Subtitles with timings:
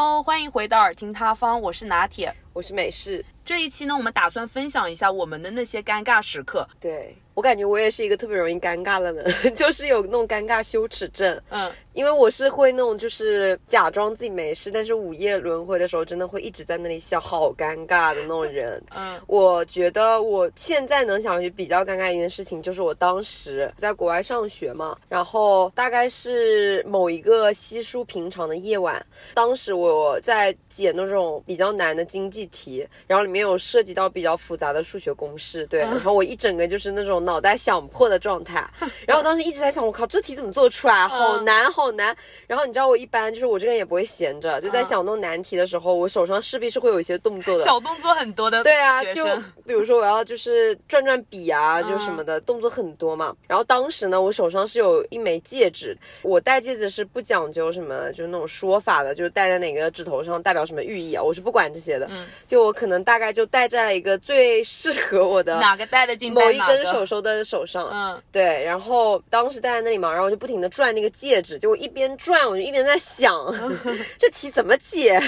[0.00, 3.24] Hello，欢迎回到耳听他方，我是拿铁，我是美式。
[3.44, 6.68] 这一期呢，我们打算分享一下我们的那些尴尬时刻。
[6.78, 9.24] 对我感觉我也是一个特别容易尴尬的人，
[9.54, 11.40] 就是有那种尴尬羞耻症。
[11.50, 18.82] 嗯，因为我是会那种就是假装自己没事，但是午夜轮回的时候真的会一直在那里笑，好尴尬的那种人。
[18.92, 29.00] 嗯， 我觉得我现在能想起比较尴尬一件事情，就是我当时在国外上学嘛，然后大概是某一个稀疏平常的夜晚，
[29.32, 38.66] 当时我在解那种比较难的经济题，然后里面有涉及到比较复杂的数学公式，对，然后我一整个就是那种脑袋想破的状态，
[39.06, 41.06] 然后我当时一直在想，我靠，这题怎么做出来？
[41.06, 42.16] 好难，好难。
[42.46, 48.62] 然后你知道我一般就是我这个人也不会闲着，就在想弄难题的时候，我手上势必是会有一些动作的，小动作很多的。
[48.62, 49.26] 对啊，就
[49.66, 53.36] 比如说我要就是转转笔啊， 就什么的动作很多嘛。
[53.46, 62.06] 然后当时呢，我手上是有一枚戒指，我戴戒指是不讲究什么，就是那种说法的，就是戴在哪个指头上代表什么寓意啊，我是不管这些的。
[62.10, 67.88] 嗯，就我可能大概就戴在了一个最适合我的哪个戴的进某一根手手的手上。
[67.92, 68.62] 嗯，对。
[68.64, 73.34] 然后当时戴在那里嘛，然后我就不停的转那个戒指，就我一边转，我就一边在想
[74.18, 75.20] 这题怎么解。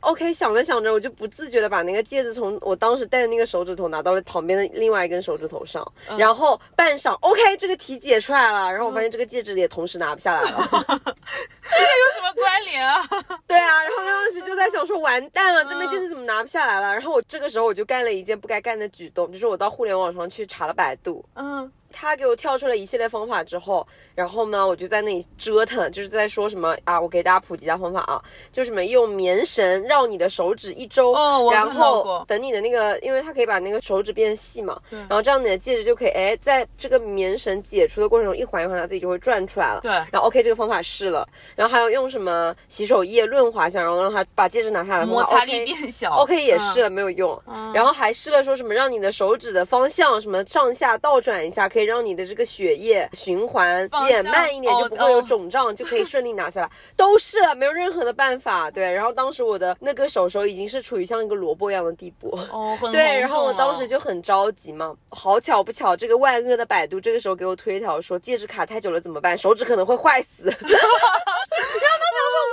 [0.00, 5.86] OK，想着想着，我就不自觉的把那个戒指从我当时戴的那个手指头拿到了旁边的另外一根手指头上，
[6.18, 10.68] 然后半晌，OK，这个题解出来了，然后我发现这个戒指也同时拿不下来了，
[11.04, 13.02] 这有关联啊？
[13.46, 16.92] 对啊，然后当时就在想说，完蛋了，这枚戒指怎么拿不下来了？
[16.92, 21.70] 然后我这个时候我就干了一件不该干的举动，就是我到互联网上去查了百度，嗯。
[21.92, 47.40] 他给我跳出了一系列方法之后，然后呢，我就在那里折腾，就是在说什么啊，我给大家普及一下方法啊，就什么用棉绳绕你的手指一周，哦，然后等你的那个，因为它可以把那个手指变细嘛，对，然后这样你的戒指就可以，哎，在这个棉绳解除的过程中，一环一环它自己就会转出来了，对，然后 OK 这个方法试了，然后还有用什么洗手液润滑一下，然后让它把戒指拿下来，摩擦力变小，OK 也试了没有用，
[47.74, 52.72] 然后还试了说什么让你的手指的方向什么上下倒转一下，可以让你的这个血。
[52.82, 56.70] 液循环减慢一点，就不会有肿胀，就可以顺利拿下来。
[56.96, 58.70] 都是没有任何的办法。
[58.70, 62.36] 对，然后当时我的那个手手已经是处于像一个萝卜一样的地步。
[62.50, 64.96] 哦，对，然后我当时就很着急嘛。
[65.10, 69.36] 好巧不巧，这个万恶的百度这个时候给我推一条说，戒指卡太久了怎么办？
[69.38, 70.50] 手指可能会坏死。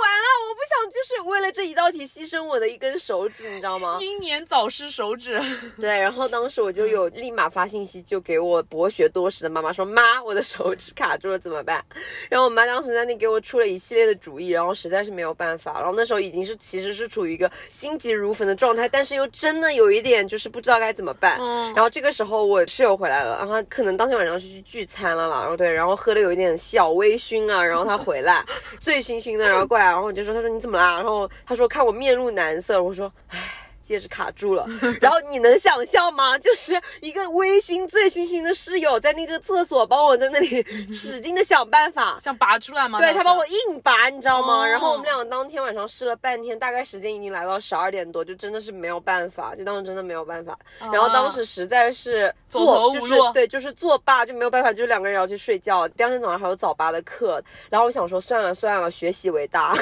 [0.02, 3.98] 完了，我不想就是为了这一道题牺牲我的一根手指，你知道吗？
[4.02, 5.40] 英年早逝手指。
[5.80, 9.84] 对，然后当时我就有立马发信息，就给我博学多识的妈妈说。
[9.84, 11.84] 妈，我的手指卡住了怎么办？
[12.28, 15.80] 然后我妈当时在那给我出了一系列的主意，然后实在是没有办法。
[15.80, 21.38] 然后那时候已经是其实是处于一个心急如焚的状态，但是又真的有一点就是不知道该怎么办。
[21.74, 25.40] 然后这个时候我室友回来了，然后可能当天晚上是去聚餐了啦。
[25.40, 27.64] 然后对，然后喝的有一点小微醺啊。
[27.64, 28.44] 然后他回来
[28.80, 30.96] 醉醺醺的，然后过来，然后我就说，他说你怎么啦？
[30.96, 33.38] 然后他说看我面露难色，我说唉。
[33.82, 34.66] 戒指卡住了，
[35.00, 36.38] 然后你能想象吗？
[36.38, 42.98] 就是一个微醺、醉醺醺的室友在那个厕所帮我在那里使劲的想办法， 想拔出来吗？
[42.98, 44.66] 对他帮我硬拔，你知道吗？
[44.66, 50.58] 然后我们俩当天晚上试了半天，大概时间已经来到十二点多，就真的是没有办法，就当时真的没有办法。
[50.92, 55.88] 然后当时实在是坐就是对，就是作罢，就没有办法，就两个人要去睡觉。
[55.88, 59.74] 第二天早上还有早八的课，然后我想说算了算了，学习为大。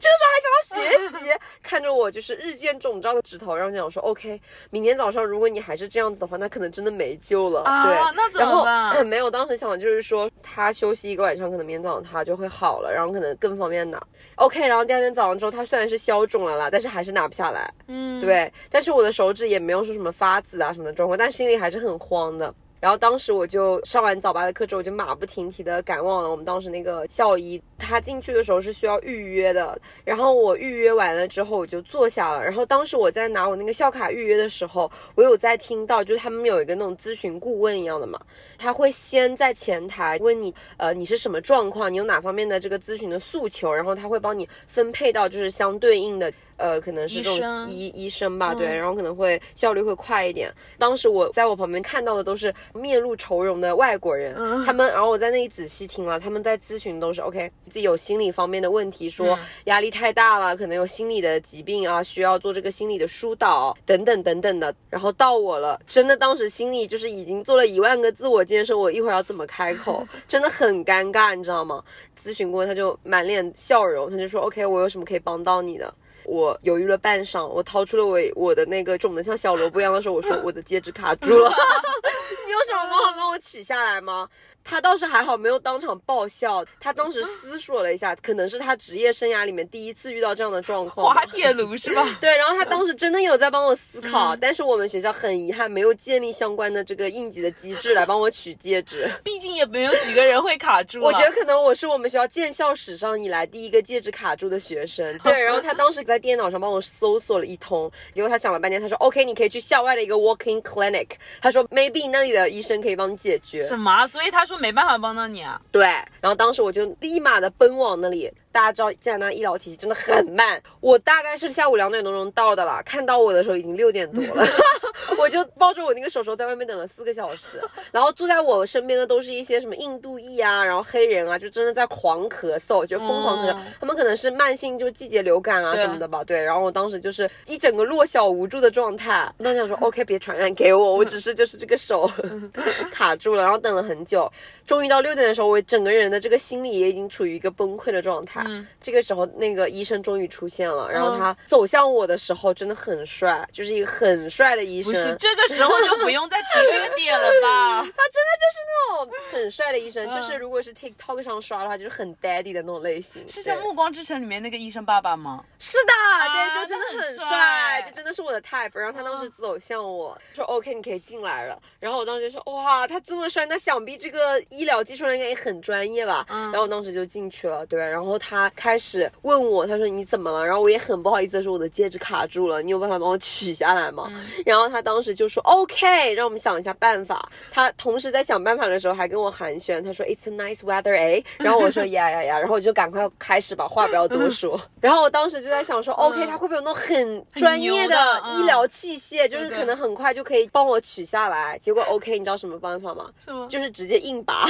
[0.00, 4.40] 这个时候还想要学习，看着我就是日渐肿胀的指头，然后想说，OK，
[4.70, 7.62] 明天早上如果你还是这样子的话，那可能真的没救了。
[7.84, 9.04] 对，那怎么办？
[9.06, 14.02] 没有，当时想的就是说，他休息一个晚上，可能明天早上他就会好了，然后可能更方便拿。
[14.36, 17.70] OK，然后第二天早上之后，他虽然是消肿了啦，但是还是拿不下来。
[17.88, 22.54] 嗯，对，但是我的手指也没有说什么发紫啊什么的状况，但心里还是很慌的。
[22.80, 27.60] 然后当时我就上完早八的课之后，我就马不停蹄的赶往了我们当时那个校医。
[27.80, 32.42] 他进去的时候是需要预约的，然后我预约完了之后我就坐下了。
[32.42, 38.20] 然后当时我在拿我那个校卡预约的时候，我有在听到，就是他们有一个那种咨询顾问一样的嘛，
[38.58, 46.32] 他会先在前台问你，呃，你是什么状况，你有哪方面的这个咨询的诉求，然后他会帮你分配到就是相对应的。
[46.58, 50.52] 呃，可能是这种医医生吧，对，然后可能会效率会快一点。
[50.76, 54.34] 当时我在我旁边看到的都是面露愁容的外国人，
[54.66, 64.74] 他们，然后我在那里仔细听了，他们在咨询都是 OK，自己有心理方面的问题，说压力太大了，可能有心理的疾病啊，需要做这个心理的疏导等等等等的。
[64.90, 71.82] 然后到我了，真的当时心里就是已经做了一万个自我建设，我一会儿要怎么开口， 真的很尴尬，你知道吗？
[72.20, 75.94] 咨询过他就满脸笑容，他就说 OK，我有什么可以帮到你的？
[76.28, 81.48] 我犹豫了半晌，我掏出了我我的那个肿的像小萝卜一样的手，我说我的戒指卡住了，
[82.46, 84.28] 你有什么办法帮我我取下来吗？
[84.70, 86.62] 他倒是还好，没有当场爆笑。
[86.78, 91.06] 他当时思索了一下，可能是他职业生涯里面第一次遇到这样的状况。
[91.06, 92.06] 滑铁卢是吧？
[92.20, 99.10] 对，然后他当时真的有在帮我思考，但是我们学校很遗憾没有建立相关的这个应急的机制来帮我取戒指。
[99.24, 101.02] 毕竟也没有几个人会卡住。
[101.02, 105.16] 我觉得可能我是我们学校建校史上以来第一个戒指卡住的学生。
[105.20, 111.08] 对，然后他当时在电脑上帮我搜索了一通，结果他想了半天，他说 OK，你可以去校外的一个 walking clinic。
[111.40, 113.62] 他说 maybe 那里的医生可以帮你解决。
[113.62, 114.06] 什么？
[114.06, 115.60] 所以他说没办法帮到你啊？
[115.70, 115.86] 对，
[116.20, 118.32] 然后当时我就立马的奔往那里。
[118.50, 124.44] 大家知道加拿大医疗体系真的很慢，我大概是下午两点多钟到的了，看到我的时候已经六点多了，
[125.18, 127.60] 我就抱着我那个手手在外面等了四个小时，
[127.92, 142.10] 然后坐在我身边的都是一些什么印度裔啊，然后黑人啊，就真的在狂咳嗽，就疯狂咳嗽，他们可能是慢性就季节流感啊什么的吧，对，然后我当时就是一整个弱小无助的状态，当时想说 OK 别传染给我，我只是就是这个手
[142.90, 144.30] 卡住了，然后等了很久，
[144.66, 148.37] 终于到六点的时候，我整个人的这个心理也已经处于一个崩溃的状态。
[148.80, 154.92] 这个时候，那个医生终于出现了，然后他走向我的时候真的很帅，就是一个很帅的医生。
[154.92, 157.82] 不是这个时候就不用再提这个点了吧？
[157.96, 163.28] 他真的就是那种很帅的医生，就是如果是 TikTok 上刷的话，就是很 Daddy 的那种类型。
[163.28, 165.44] 是像《暮光之城》里面那个医生爸爸吗？
[165.58, 165.92] 是的，
[166.24, 168.78] 对，就真的很帅，就真的是我的 type。
[168.78, 178.78] 然后他当时走向我说：“OK，你可以进来了。”然后我当时就说：“哇，他这么帅，那想必这个医疗技术应该也很专业吧？”然后我当时就进去了，对，然后他开。
[178.80, 180.46] 始问我，他说你怎么了？
[180.46, 184.08] 然后我也很不好意思的说我的戒指卡住了，你有办法帮我取下来吗？
[184.46, 187.28] 然后他当时就说 OK，让我们想一下办法。
[187.50, 194.60] 他同时在想办法的时候还跟我寒暄，他说 It's a nice weather，哎，然后我说呀呀呀，然后我就赶快开始把话不要多说。
[194.80, 201.58] 然后我当时就在想说 OK，他会不会有那种很专业的医疗器械，就是可能很快就可以帮我取下来？
[201.58, 203.10] 结果 OK，你知道什么办法吗？
[203.18, 203.46] 什么？
[203.48, 204.46] 就是直接硬拔，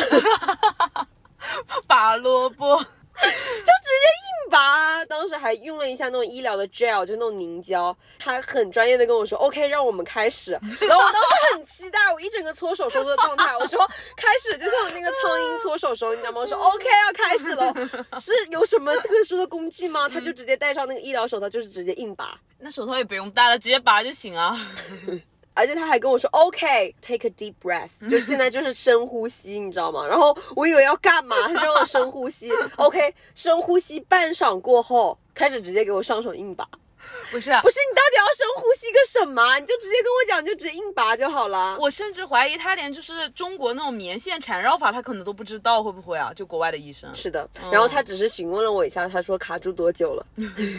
[1.87, 2.85] 拔萝卜。
[3.23, 4.07] 就直接
[4.45, 7.97] 硬拔，当时还用了一下那种医疗的 gel，就那种凝胶。
[8.19, 10.53] 他很专业的跟我说，OK，让我们开始。
[10.53, 13.57] 然后我当时很期待，我一整个搓手手的状态。
[13.57, 13.79] 我说
[14.17, 16.41] 开始，就像那个苍蝇搓手手，你知道吗？
[16.41, 18.21] 我说 OK，要开始了。
[18.21, 20.09] 是有什么特殊的工具吗？
[20.09, 22.39] 他就直接戴上那个医疗手套，就是直接硬拔。
[22.59, 24.59] 那手套也不用戴了，直接拔就行啊。
[25.59, 30.07] 而且他还跟我说，OK，take a deep breath， 就现在就是深呼吸，你知道吗？
[30.07, 36.65] 然后我以为要干嘛， 他让我深呼吸，OK，深呼吸半晌过后，开始直接给我上手硬拔。
[37.31, 39.59] 不是不是，你到底要深呼吸个什么？
[39.59, 41.77] 你就直接跟我讲，就直接硬拔就好了。
[41.79, 46.33] 我甚至怀疑他连就是中国那种棉线缠绕法，他可能都不知道，会不会啊？
[46.35, 47.13] 就国外的医生。
[47.13, 50.27] 是的，然后他只是询问了我一下，他说卡住多久了？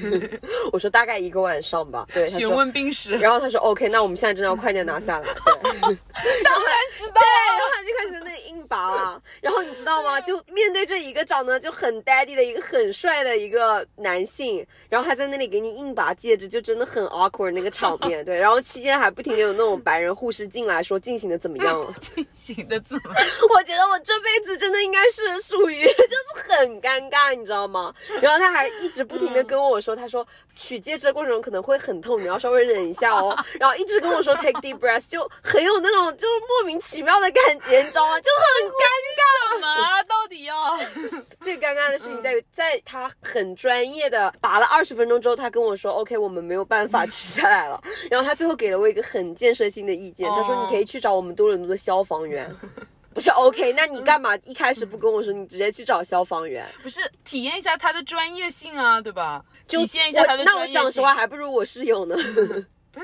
[0.72, 2.06] 我说大概一个晚上吧。
[2.14, 3.14] 对，询问病史。
[3.16, 5.24] 然后他说 OK，那我们现在真的要快点拿下来。
[5.34, 7.22] 对，当然知道。
[7.22, 9.22] 对，然后他就开始在那个硬拔了。
[9.42, 10.20] 然后你知道吗？
[10.22, 16.14] 就面对这一个长得就很 daddy 的一个很帅的一个男性，然后还在那里给你硬拔。
[16.20, 21.94] 戒指就真的很 awkward 那个场面，对，然后期间还不停的有那种白人护士进来说进行的怎么样了？
[22.02, 23.02] 进行的怎么？
[23.56, 27.94] 我觉得我这辈子真的应该是属于 就是很尴尬，你知道吗？
[28.22, 33.34] 然后他还一直不停的跟我说，他说取戒指的过程中可能会很痛，你要稍微忍一下哦。
[33.60, 38.20] 然后一直跟我说 take deep breath，就很有那种就是莫名其妙的感觉，你知道吗？
[38.20, 38.84] 就很尴
[39.16, 39.30] 尬。
[39.50, 40.04] 什么？
[40.08, 40.78] 到底要？
[41.42, 46.18] 最尴尬的事情在于，在他很专业的拔了二十分钟之后，他跟我说 OK。
[46.18, 47.82] 我们没有办法取下来了。
[48.10, 52.50] 然后他最后给了我一个很建设性的意见，他说你可以去找我们多伦多的消防员。
[53.14, 55.34] 不是 OK，那你干嘛一开始不跟我说？
[55.34, 56.66] 你直接去找消防员？
[56.82, 59.44] 不是体验一下他的专业性啊，对吧？
[59.68, 60.74] 体现一下他的专业性。
[60.74, 62.16] 那我讲实话，还不如我室友呢。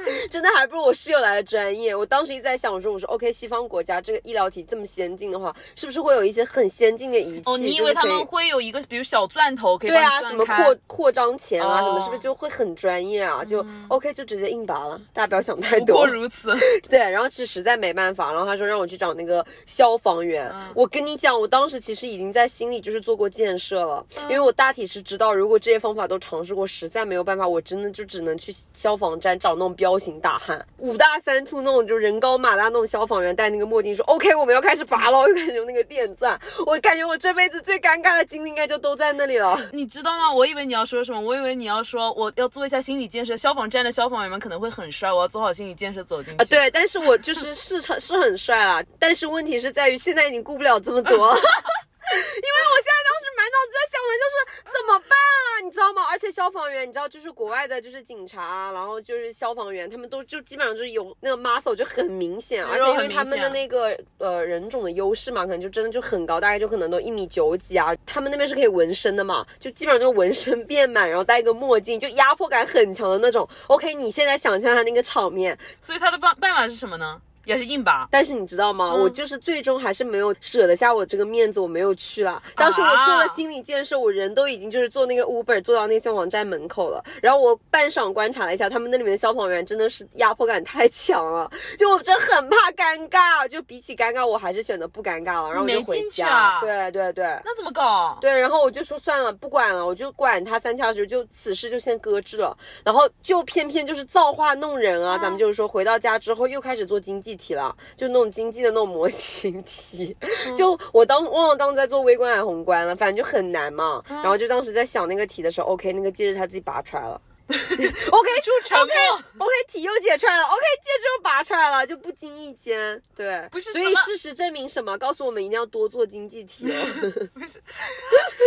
[0.29, 1.95] 真的还不如我室友来的专业。
[1.95, 7.43] 我当时一直在想，我说我说 OK，西方国家这个医疗体这么先进的话，是不是会有一些很先进的仪器？
[7.45, 13.43] 哦，你以为他们会有一个比如小钻头可以对啊，什么扩扩张钳啊，什么是不是就会很专业啊？
[13.43, 15.87] 就 OK 就直接硬拔了，大家不要想太多。
[15.87, 16.53] 不过如此。
[16.89, 20.51] 对，然后其实实在没办法，然后他说让我去找那个消防员。
[20.73, 30.65] 我跟你讲，我当时其实已经在心里就是做过建设了，因为我大体是知道，如果这些方法都尝试过，实在没有办法，我真的就只能去消防站找那种彪形大汉。
[30.79, 39.55] 五大三粗那种，就人高马大那种消防员，戴那个墨镜说：“OK，我们要开始拔了。”又开始用那个电钻，我感觉我这辈子最尴尬的经历应该就都在那里了。
[39.71, 40.33] 你知道吗？
[40.33, 43.37] 我以为你要说什么，我以为你要说我要做一下心理建设。
[43.37, 46.41] 消防站的消防员们可能会很帅，我要做好心理建设走进去。
[46.41, 51.35] 啊，对，但是我就是是成是很帅啦，但是问题是在于现在已经顾不了这么多。
[52.13, 54.35] 因为我现在当时满脑子在想的就是
[54.71, 55.61] 怎么办啊？
[55.63, 56.03] 你知道吗？
[56.09, 67.95] 而且消防员，你知道，就是国外的，就是警察啊，然后就是消防员，他们都就基本上就是有那个 muscle 就很明显，而且因为他们的那个呃人种的优势嘛，可能就真的就很高，大概就可能都一米九几啊。
[68.05, 73.47] 他们那边是可以纹身的嘛，就基本上就纹身变满，然后戴一个墨镜，就压迫感很强的那种。
[73.67, 77.19] OK，你现在想象下那个场面，所以他的办办法是什么呢？
[77.45, 78.93] 也是硬拔，但是你知道吗？
[78.93, 82.41] 我就是最终还是没有舍得下我这个面子，我没有去了。
[82.55, 87.03] 当时我做了心理建设，我人都已经就是坐那个 Uber 坐到那个消防站门口了。
[87.21, 93.47] 然后我半晌观察了一下，他们那里面的消防员真的是压迫感太强了， 就我真很怕尴尬。
[93.47, 95.49] 就比起尴尬，我还是选择不尴尬了。
[95.49, 96.59] 然后我就回家。
[96.61, 98.17] 对对对，那怎么搞？
[98.21, 102.57] 对，然后我就说算了，不管了，我就管他三七二十一，就此事就先搁置了。
[102.83, 108.05] 然后就偏偏就是造化弄人啊，咱们就是说回到家之后又开始做经济题了，就。
[108.07, 110.15] 那种经济的那种模型题，
[110.55, 114.01] 就我当忘了当时在做微观还是宏观了，反正就很难嘛。
[114.07, 117.19] 然后就当时在想那个题的时候，OK，那个戒指他自己拔出来了。
[118.11, 118.95] OK，出沉默。
[119.37, 120.43] OK，题又解出来了。
[120.43, 123.71] OK，戒指又拔出来了，就不经意间，对，不是。
[123.71, 124.97] 所以事实证明什么？
[124.97, 126.75] 告诉我们一定要多做经济题哦。
[127.35, 127.61] 不是，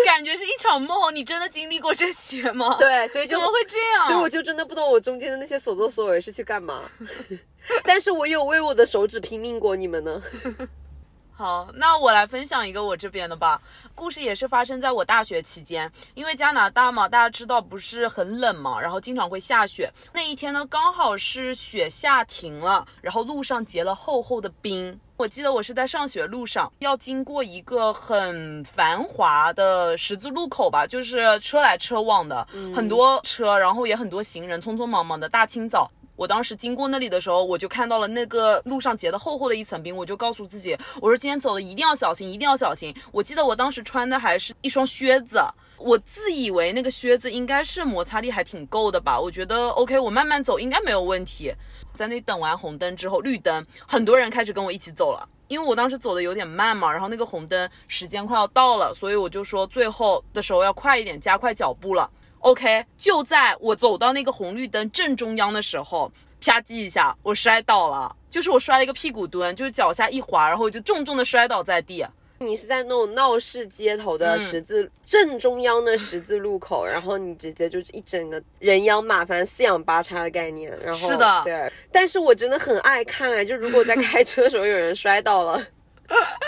[0.05, 1.14] 感觉是一场梦。
[1.14, 2.76] 你真的经历过这些吗？
[2.81, 4.07] 对，所以就怎么会这样？
[4.09, 6.90] 所以我就真的不懂我中间的那些所作所为是去干嘛。
[7.85, 10.23] 但是我有为我的手指拼命过，你们呢？
[11.38, 13.62] 好，那我来分享一个我这边的吧。
[13.95, 19.88] 故事也是发生在我大学期间，因为加拿大嘛，大家知道不是很冷嘛，然后经常会下雪。
[20.12, 24.99] 那一天呢，刚好是雪下停了，然后路上结了厚厚的冰。
[25.16, 35.88] 我记得我是在上学路上，要经过一个很繁华的十字路口吧，就是车来车往的，很多车，然后也很多行人，匆匆忙忙的大清早。
[36.19, 42.93] 我当时经过那里的时候，我就看到了那个路上结的厚厚的一层冰，我就告诉自己，我说今天走的一定要小心，一定要小心。
[43.13, 45.41] 我记得我当时穿的还是一双靴子，
[45.79, 51.55] 我自以为那个靴子应该是摩擦力还挺够的吧，我觉得 OK，我慢慢走应该没有问题。
[51.95, 62.11] 在那等完红灯之后，绿灯，很多人开始跟我一起走了，因为我当时走的有点慢嘛，然后那个红灯时间快要到了，所以我就说最后的时候要快一点，加快脚步了。
[62.40, 72.07] OK，就在我走到那个红绿灯正中央的时候，啪叽一下，我摔倒了，就是我摔了一个屁股蹲，就是脚下一滑，然后就重重的摔倒在地。
[72.40, 80.71] 你是在那种闹市街头的十字正中央的十字路口，然后你直接就是一整个人仰马翻、四仰八叉的概念。
[80.80, 81.73] 然后是的，对。
[81.90, 85.61] 但是我真的很爱看哎，就如果在开车的时候有人摔倒了。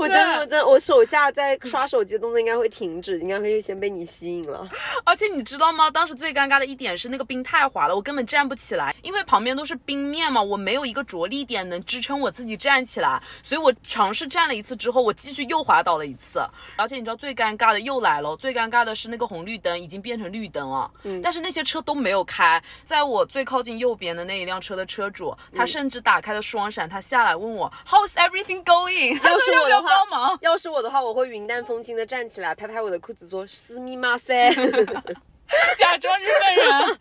[0.00, 4.66] 我真的，我真的，我手下在刷手机的动作应该会停止，应该会先被你吸引了。
[5.04, 5.90] 而且你知道吗？
[5.90, 16.40] 当时最尴尬的一点是那个冰太滑了，我根本站不起来，因为旁边都是冰面嘛，我没有一个着力点能支撑我自己站起来，所以我尝试站了一次之后，我继续又滑倒了一次。
[16.76, 29.14] 而且你知道最尴尬的又来了，最尴尬的是那个红绿灯已经变成绿灯了，嗯，但是那些车都没有开，在我最靠近右边的那一辆车的车主，他甚至打开了双闪，他下来问我 How's everything going？
[29.28, 29.89] 要是我的话。
[29.90, 30.38] 帮忙。
[30.42, 34.50] 要是我的话，我会云淡风轻的站起来，拍拍我的裤子，说“私密马塞”，
[35.76, 36.96] 假装日本人，丢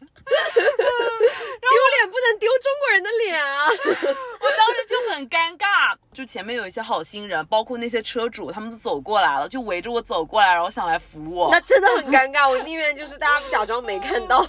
[1.96, 3.68] 脸不能丢中国人的脸啊！
[4.42, 11.50] 我当时就很尴尬，就前面有一些好心人，包括那些车主，他们都走过来了，就围着我走过来，然后想来扶我。
[11.52, 14.44] 那真的很尴尬，我宁愿就是大家假装没看到。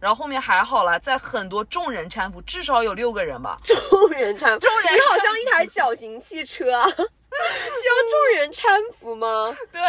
[0.00, 3.58] 然后后面还好啦，在很多众人搀扶，至少有六个人吧。
[3.64, 6.88] 众人搀，众人，你好像一台小型汽车啊。
[7.30, 9.56] 需要众人搀扶吗？
[9.72, 9.80] 对，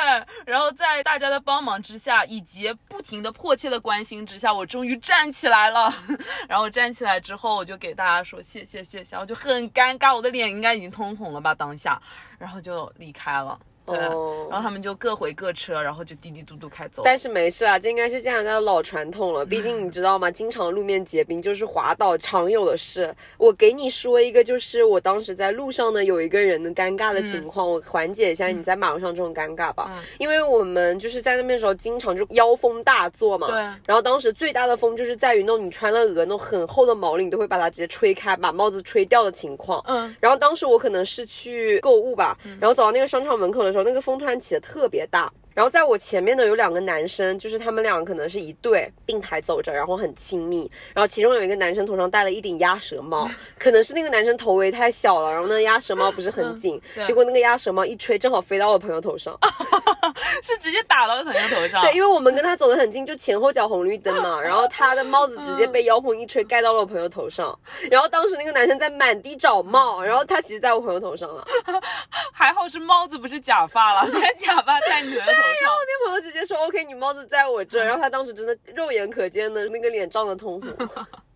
[0.45, 5.93] 然后在大家的帮忙之下，以及不停的迫切的关心之下，我终于站起来了。
[6.47, 12.01] 然后站起来之后，我就给大家说谢谢谢谢，我就很尴尬，我的脸应该已经通红了吧当下，
[12.37, 13.59] 然后就离开了。
[13.87, 17.01] 对，然后他们就各回各车，然后就滴滴嘟嘟开走。
[17.03, 19.43] 但是没事啊，这应该是加拿大的老传统了。
[19.47, 20.29] 毕竟你知道吗？
[20.29, 23.13] 经常路面结冰就是滑倒常有的事。
[23.37, 29.91] 我给你说一个，就是我当时在路上呢，有一个人的尴尬的情况，我缓解一下你在马路上这种尴尬吧。
[30.19, 33.47] 因为我们就是在那边的时候，经常就妖风大作嘛。
[33.47, 33.55] 对。
[33.85, 39.83] 然后当时最大的风就是在于那种你穿了鹅那种很厚的毛领都会把它直接吹开，把帽子吹掉的情况。
[39.87, 40.15] 嗯。
[40.19, 43.81] 然后当时我可能是去购物吧，然后走到那个商场门口的时候。
[43.83, 50.69] 那个风突然起的特别大，然后在我前面的有两个男生，就是他们俩可能是一对并排走着，然后很亲密。
[50.93, 53.29] 然后其中有一个男生头上戴了一顶鸭舌帽，
[53.59, 59.37] 可能是那个男生头围太小了，然后那个鸭舌帽不是很紧， 结果那个鸭舌帽一吹，正好飞到我朋友头上，
[60.41, 61.81] 是直接打到朋友头上。
[61.83, 67.57] 对，因为我们跟他走得很近，就前后脚红绿灯嘛，然后他的帽子直接被妖风一吹，盖到了我朋友头上。
[67.89, 71.45] 然后当时那个男生在满地找帽，然后他其实在我朋友头上了。
[72.33, 75.71] 还好是帽子不是假发了，但假发太你的头上。
[75.87, 80.89] 那朋友直接说 OK，你帽子在我这，然后他当时真的肉眼可见的那个脸涨得通红。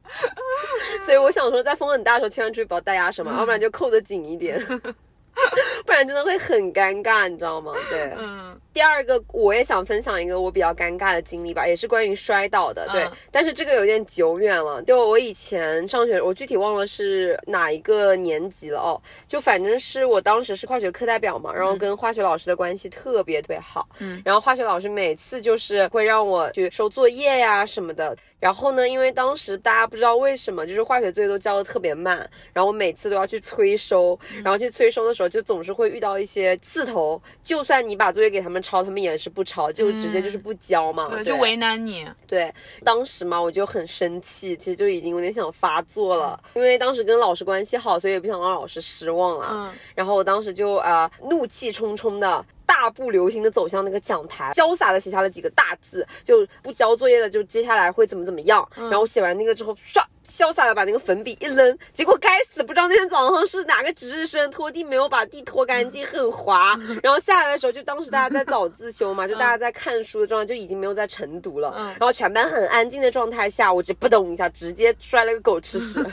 [1.06, 4.64] 所以我想说，在风很大的时候，千万注意不要戴鸭舌嘛，要不然就扣得紧一点。
[5.86, 7.74] 不然真的会很尴尬，你知道吗？
[7.90, 8.60] 对，嗯。
[8.76, 12.86] 第二个，我也想分享一个我比较尴尬的经历吧，也是关于摔倒的。
[12.92, 14.84] 对，但是这个有点久远了。
[14.84, 19.02] 就我以前上学，我具体忘了是哪一个年级了哦。
[19.30, 23.88] 就反正是我当时是化学课代表嘛，然后跟化学老师的关系特别特别好。
[24.00, 24.22] 嗯。
[24.26, 28.14] 然后化学老师每次就是会让我去收作业呀什么的。
[28.42, 32.18] 然后呢，因为当时大家不知道为什么，就是化学作业都交的特别慢，
[32.52, 35.30] 然后我每次都要去催收，然后去催收的时候。
[35.30, 42.08] 就总是会遇到一些刺头，就算你把作业给他们抄，他们也是不抄，就直接就是不交嘛，对，就为难你。
[42.26, 42.52] 对，
[42.84, 49.50] 当时嘛，我就很生气，其实就已经有点想发作了，因为当时跟老师关系好，所以也不想让老师失望了。
[49.52, 52.44] 嗯，然后我当时就啊，怒气冲冲的。
[52.66, 58.68] 大步流星的走向那个讲台，潇洒的写下了几个大字，就不交作业的就接下来会怎么怎么样。
[58.76, 66.78] 然后写完那个之后，唰，潇洒的把那个粉笔一扔，结果该死，不知道那天早上是哪个值日生拖地没有把地拖干净，很滑。
[67.02, 71.74] 然后下来的时候，就当时大家在早自修嘛，就大家在看书的状态，就已经没有在晨读了。
[72.00, 76.04] 然后全班很安静的状态下，我就扑咚一下，直接摔了个狗吃屎。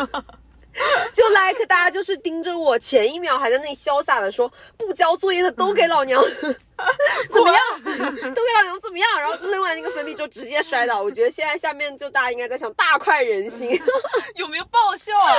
[1.13, 6.23] 就 like 大家就是盯着我，前一秒还在那里潇洒的说不交作业的都给老娘
[7.31, 11.03] 怎么样，都给老娘怎么样，然后扔完那个粉笔就直接摔倒。
[11.03, 13.79] 我觉得现在下面就大家应该在想大快人心，
[14.37, 15.35] 有没有爆笑啊？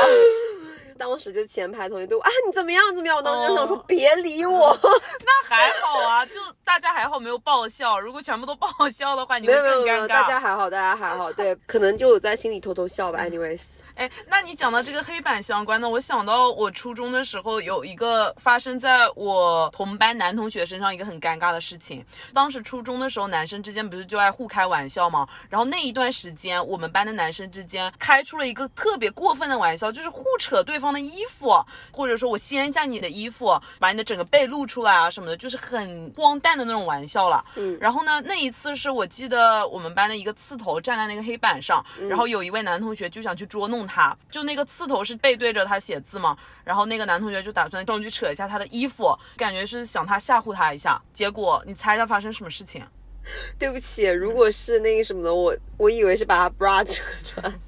[1.00, 3.18] 当时就前排同学都啊你怎么样怎么样？
[3.18, 8.00] 我当时就想说别理我，那还好啊，就大家还好没有爆笑。
[8.00, 10.08] 如果全部都爆笑的话，你会更尴尬。
[10.08, 13.20] 大家还好，大家还好，对，可能就有在心里偷偷笑吧。
[13.26, 13.62] Anyways。
[13.96, 22.04] 哎，那你讲到这个黑板相关的，我想到我初中的时候有一个发生在我同班男同学身上一个很尴尬的事情。
[22.34, 25.28] 当时初中的时候，男生之间不是就爱互开玩笑嘛？
[25.48, 37.46] 然后那一段时间，我们班的男生之间开出了一个特别过分的玩笑，就是互扯对方的衣服，或者说我掀一下你的衣服，把你的整个背露出来啊什么的，就是很荒诞的那种玩笑了。
[37.56, 37.78] 嗯。
[37.80, 43.83] 然后呢，那一次是我记得我们班的一个刺头站在那个黑板上，然后有一位男同学就想去捉弄。
[43.88, 51.02] 他就那个刺头是背对着他写字嘛，然后那个男同学就打算上去扯一下他的衣服，感觉是想他吓唬他一下。
[51.14, 52.86] 结果你猜一下发生什么事情？
[53.58, 57.60] 对不起，如果是那个什么的，我我以为是把他 bra 扯穿，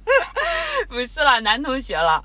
[0.88, 2.24] 不是啦，男同学了。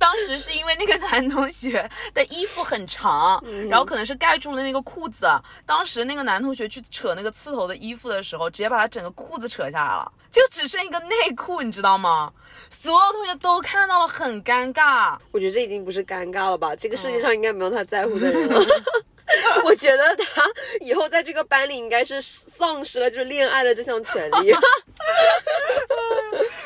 [0.00, 5.28] 当时是因为那个男同学的衣服很长，然后可能是盖住了那个裤子。
[5.66, 12.32] 当时那个男同学去扯那个刺头的衣服的时候，直接把他整个裤子扯下来了，就只剩一个内裤，你知道吗？
[12.70, 15.18] 所有同学都看到了，很尴尬。
[15.32, 16.74] 我觉得这已经不是尴尬了吧？
[16.74, 18.58] 这个世界上应该没有他在乎的人了。
[19.64, 20.44] 我觉得他
[20.80, 24.54] 以后在这个班里应该是丧失了就是恋爱的这项权利。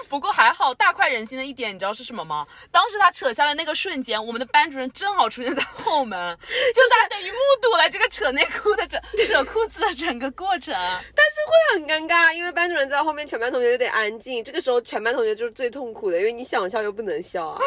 [0.09, 2.46] 不过还好，大快人心的一点，你知道是什么吗？
[2.70, 6.38] 当时他扯下来那个瞬间，我们的班主任正好出现在后门，
[6.74, 10.72] 就他等于目睹了这个扯内裤的整扯裤子的整个过程。
[11.14, 14.44] 但是会很尴尬，因为班主任在后面，全班同学有点安静。
[14.44, 17.61] 这个时候，全班同学就是最痛苦的，因为你想笑又不能笑啊，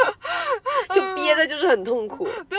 [0.94, 2.30] 就憋的就是很痛苦。
[2.50, 2.58] 对，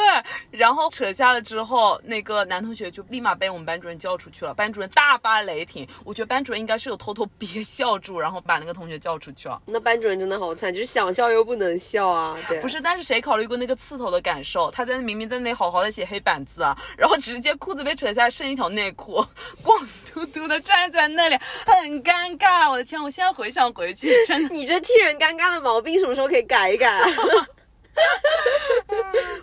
[0.51, 4.55] 然后扯下了之后，那个男同学就立马被我们班主任叫出去了。
[4.55, 9.61] 班主任大发雷霆，我觉得班主任应该是有偷偷憋笑住，然后把那个同学叫出去了。
[9.67, 12.37] 那班主任真的好惨，就是想笑又不能笑啊。
[12.49, 14.71] 对，不是，但是谁考虑过那个刺头的感受？
[14.71, 19.25] 他在明明在那里好好的写黑板字啊，然后直接裤子被扯下来，剩一条内裤，
[19.63, 21.37] 光秃秃的站在那里，
[21.67, 22.71] 很尴尬。
[22.71, 27.03] 我的天，我现在回想回去，真的，你这替人尴尬的毛病什么时候可以改一改？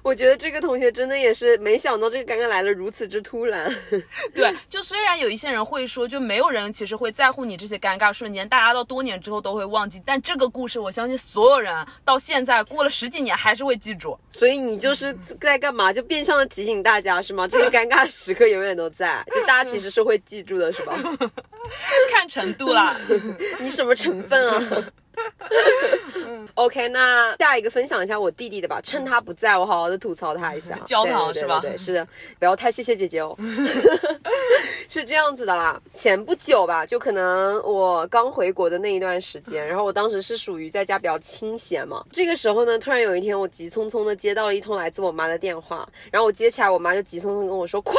[0.05, 3.67] 我觉得这个同学真的也是没想到这个尴尬来了如此之突然。
[4.35, 9.99] 对，就虽然有一些人会说，就没有人其实会在乎你这些尴尬瞬间，大家到多年之后都会忘记。
[10.05, 14.15] 但这个故事，我相信所有人到现在过了十几年还是会记住。
[14.29, 15.91] 所以你就是在干嘛？
[15.91, 17.47] 就变相的提醒大家是吗？
[17.47, 20.95] 这些尴尬时刻永远都在，就大家其实是会记住的，是吧？
[22.13, 22.95] 看程度啦，
[23.57, 24.85] 你什么成分啊
[26.55, 28.79] OK，那下一个分享一下我弟弟的吧。
[28.81, 31.59] 趁他不在，我好好的吐槽他一下， 教他是吧？
[31.61, 32.07] 对，是的，
[32.39, 33.35] 不要太谢谢姐姐哦。
[34.87, 42.05] 是这样子的啦，前不久吧，就可能我刚回国的那一段时间，然后我当时是属于在家比较清闲嘛。
[42.11, 47.95] 这个时候呢，突然有一天，我急匆匆的接到了一通来自我妈的电话，然后我接起来，我妈就急匆匆跟我说：“快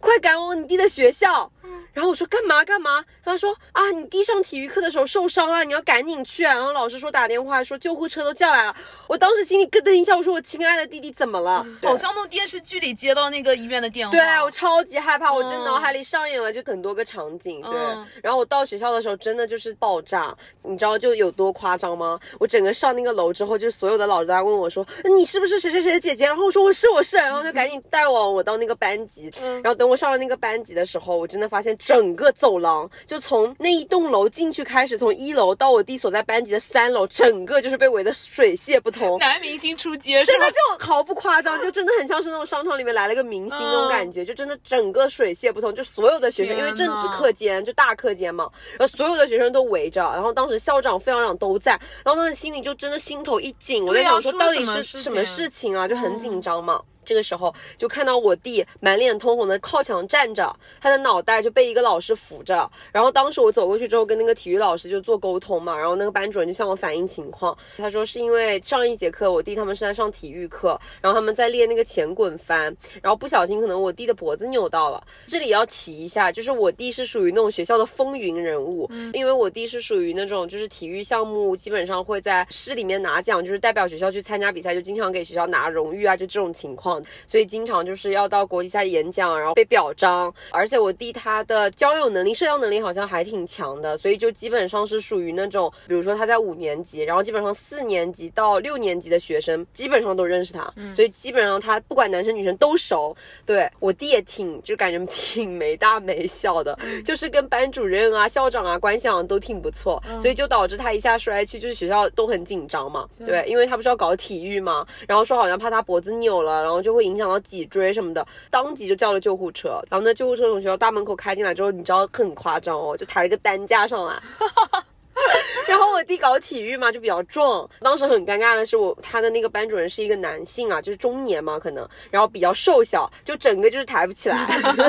[0.00, 1.50] 快赶往你弟的学校。”
[1.92, 8.76] 然后我说：“干嘛干嘛？”然后说：“啊，你弟上体育课的时候受伤了，你要赶紧去。”然后后老师说打电话说救护车都叫来了，
[9.06, 11.64] 我当时心里咯噔一下，我说我亲爱的弟弟怎么了？
[11.82, 14.12] 好像那种电视剧里接到那个医院的电话。
[14.12, 17.62] 对我超级害怕，我真脑海里上演了就很多个场景。
[17.62, 17.78] 对，
[18.22, 22.18] 然后我到学校的时候真的就是爆炸，你知道就有多夸张吗？
[22.38, 26.26] 我整个上那个楼之后，就所有的老师都在问我说你是不是谁谁谁的姐姐？
[26.26, 29.32] 然后我说我是我是，然后就赶紧带我我到那个班级。
[29.62, 39.18] 然后等我上了那个班级的时候，我真的发现整个走廊就从那一栋楼进去开始，从一楼到我弟所在班级的三楼，整个就是被围得水泄不通。
[39.18, 51.72] 男明星出街，真的就毫不夸张，就真的很像是那种商场里面来了个明星那种感觉，就真的整个水泄不通，就所有的学生因为正值课间，就大课间嘛，然后所有的学生都围着，然后当时校长、副校长都在，
[52.04, 56.80] 然后当时心里就真的心头一紧，我在想说到底是什么事情啊，就很紧张嘛。
[57.08, 62.70] 这个时候就看到我弟满脸通红的靠墙站着，他的脑袋就被一个老师扶着。
[62.92, 65.74] 然后当时我走过去之后，跟那个体育老师就做沟通嘛。
[65.74, 72.64] 然后那个班主任就向我反映情况，他说是因为上一节课我弟他们是在上体育课，然后他们在练那个前滚翻，
[73.00, 75.02] 然后不小心可能我弟的脖子扭到了。
[75.26, 86.97] 这里要提一下，就是我弟是属于那种学校的风云人物，因为我弟是属于那种就是体育项目基本上会在市里面拿奖，就是代表学校去参加比赛，就经常给学校拿荣誉啊，就这种情况。
[87.26, 90.32] 所以经常就是要到国际赛演讲，然后被表彰。
[90.50, 103.16] 而且我弟他的交友能力、社交能力好像还挺强的，所以就基本上是属于那种，比如说他在五年级，然后基本上四年级到六年级的学生基本上都认识他，所以基本上他不管男生女生都熟。
[103.46, 113.08] 对我弟也挺，就感觉挺没大没小的，就是跟班主任啊、校长啊关系好像都挺不错，所以就导致他一下摔去，就是学校都很紧张嘛。
[113.18, 117.28] 对，因为他不是要搞体育嘛，然后说好像怕他脖子扭了，然后就就会影响。
[117.28, 119.78] 到脊椎什么的，当即就叫了救护车。
[119.90, 124.14] 然后那救护车从学校大门口开进来之后，你知道很夸张哦，就抬了一个担架上来。
[125.68, 127.68] 然后我弟搞体育嘛，就比较壮。
[127.80, 134.38] 当时很尴尬的是，我他的那个班主任是一个男性啊，就是中年嘛，可能，然后比较瘦小，就整个就是抬不起来。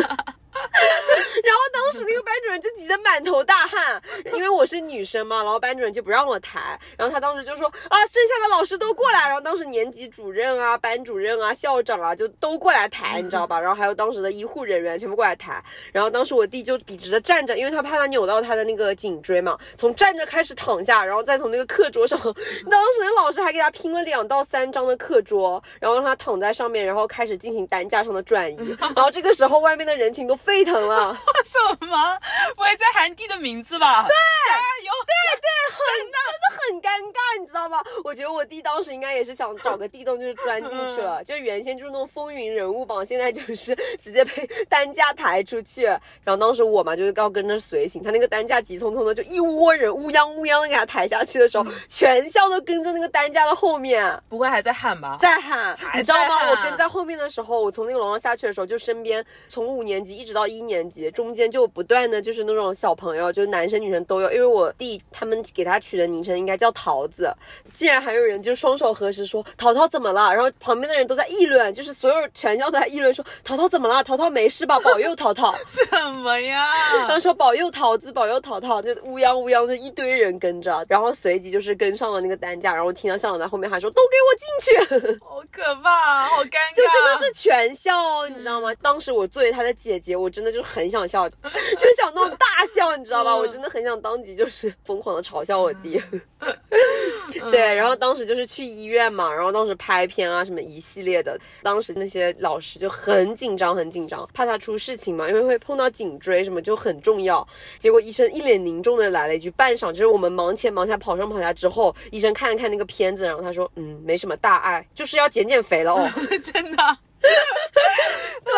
[1.44, 4.02] 然后当时那个班主任就急得满头大汗，
[4.34, 6.80] 因为我是女生嘛，然后班主任就不让我抬。
[6.98, 9.20] 然后他当时就说啊，剩下的老师都过来。
[9.22, 13.60] 然后当时年级主任啊、班主任啊、校长啊就都过来抬，你知道吧？
[13.60, 15.64] 然后还有当时的医护人员全部过来抬。
[15.92, 28.78] 然后当时我弟就笔直的站着，因为他怕他扭到他的那个颈椎嘛，从站着开始躺下，然后再从那个课桌上，当时那老师还给他拼了两到三张的课桌，然后让他躺在上面，然后开始进行担架上的转移。
[28.96, 30.38] 然后这个时候外面的人群都。
[30.50, 31.16] 沸腾了！
[31.46, 32.20] 什么？
[32.56, 34.02] 不会在喊弟的名字吧？
[34.08, 37.80] 对，加油，对对，很真的很尴尬，你知道吗？
[38.04, 41.24] 我觉得我弟当时应该也是想找个地洞，就是钻进去了。
[41.24, 45.84] 就原先就是那种风云人物榜，现在就是直接被担架抬出去。
[45.84, 48.02] 然后当时我嘛，就是要跟着随行。
[48.02, 54.20] 他那个担架急匆匆的，就一窝人乌泱乌泱的给他抬下去的时候，全校都跟着那个担架的后面。
[54.28, 55.16] 不会还在喊吧？
[55.20, 56.50] 在喊，你知道吗？
[56.50, 60.39] 我跟在后面的时候，我从那个楼上下去的时候，就身边从五年级一直到。
[60.40, 64.32] 到一年级中间就不断的就是那种小朋友，就是男生女生都有。
[64.32, 67.30] 因为我弟他们给他取的昵称应该叫桃子，
[67.74, 70.34] 竟然还有人就双手合十说桃桃怎么了？
[70.34, 74.02] 然后旁边的人都在议论，就是所有全校都在议论说桃桃怎么了？
[74.02, 74.80] 桃桃没事吧？
[74.80, 76.66] 保佑桃桃 什么呀？
[77.00, 87.92] 然后说保佑桃子，保佑桃桃，就乌泱乌泱的一堆人跟着，然后随即就是跟上了那个担架，然后听到校长在后面喊说都给我进去，好可怕，好尴尬，就真的是全校，
[88.30, 88.74] 你知道吗？
[88.82, 90.29] 当时我作为他的姐姐，我。
[90.30, 93.36] 真的就很想笑， 就想那种大笑，你知道吧？
[93.36, 96.02] 我真的很想当即就是疯狂的嘲笑我弟。
[97.52, 107.48] 对，然后当时就是去医院嘛，然后当时拍片啊什么一系列的，当时那些老师就很紧张，很紧张，怕他出事情嘛，因为会碰到颈椎什么就很重要。
[107.78, 116.10] 结果医生一脸凝重的来了一句，半晌就是我们忙前忙下跑上跑下之后，医生看了看那个片子，然后他说，嗯，没什么大碍，就是要减减肥了哦，
[116.44, 116.98] 真的。
[117.22, 118.52] 对，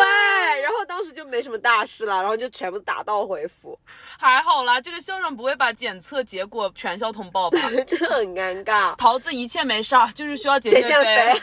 [0.60, 3.78] 然后当时就没什么大事了，然后就全部打道回府，
[4.18, 7.58] 还好啦，这个校长不会把检测结果全校通报吧？
[7.86, 8.94] 真的很尴尬。
[8.96, 11.40] 桃子一切没事，就是需要减减肥。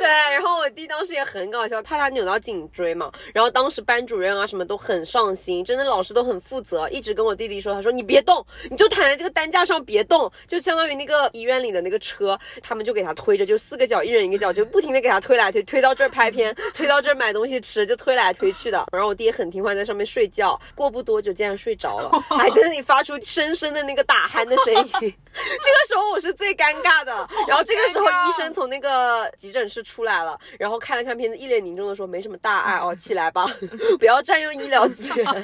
[0.00, 15.92] 对，然后我弟当时也很搞笑，怕他扭到颈椎嘛，然后当时班主任啊什么都很上心，真的老师都很负责，一直跟我弟弟说，他说你别动，你就躺在这个担架上别动，就相当于那个医院里的那个车，他们就给他推着，就四个脚一人一个脚，就不停的给他推来推，推到。
[15.94, 18.86] 这儿拍片， 推到这儿买东西吃，就推来推去的。
[18.92, 20.60] 然后我弟很听话，在上面睡觉。
[20.74, 24.90] 过不多久，竟然睡着了，还在那里发出深深的那个打鼾的声音。
[25.00, 27.12] 这个时候我是最尴尬的。
[27.46, 33.46] 然后这个时候医生从那个急诊室出来了，然后看了看片子，一脸凝重的说：“没什么大碍哦，起来吧，
[33.98, 35.26] 不要占用医疗资源。”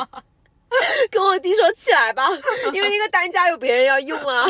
[1.11, 2.29] 跟我弟说起来吧，
[2.75, 4.47] 因为那个担架有别人要用啊。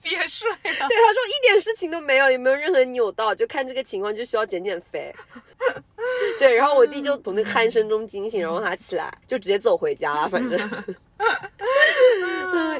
[0.00, 0.56] 别睡了。
[0.62, 5.12] 对，他说一点事情都没有，也没有任何扭到，就看这个情况就需要减减肥。
[6.38, 10.58] 对，然后我弟就从那个鼾声中惊醒，然后他起来就直接走回家了，反正。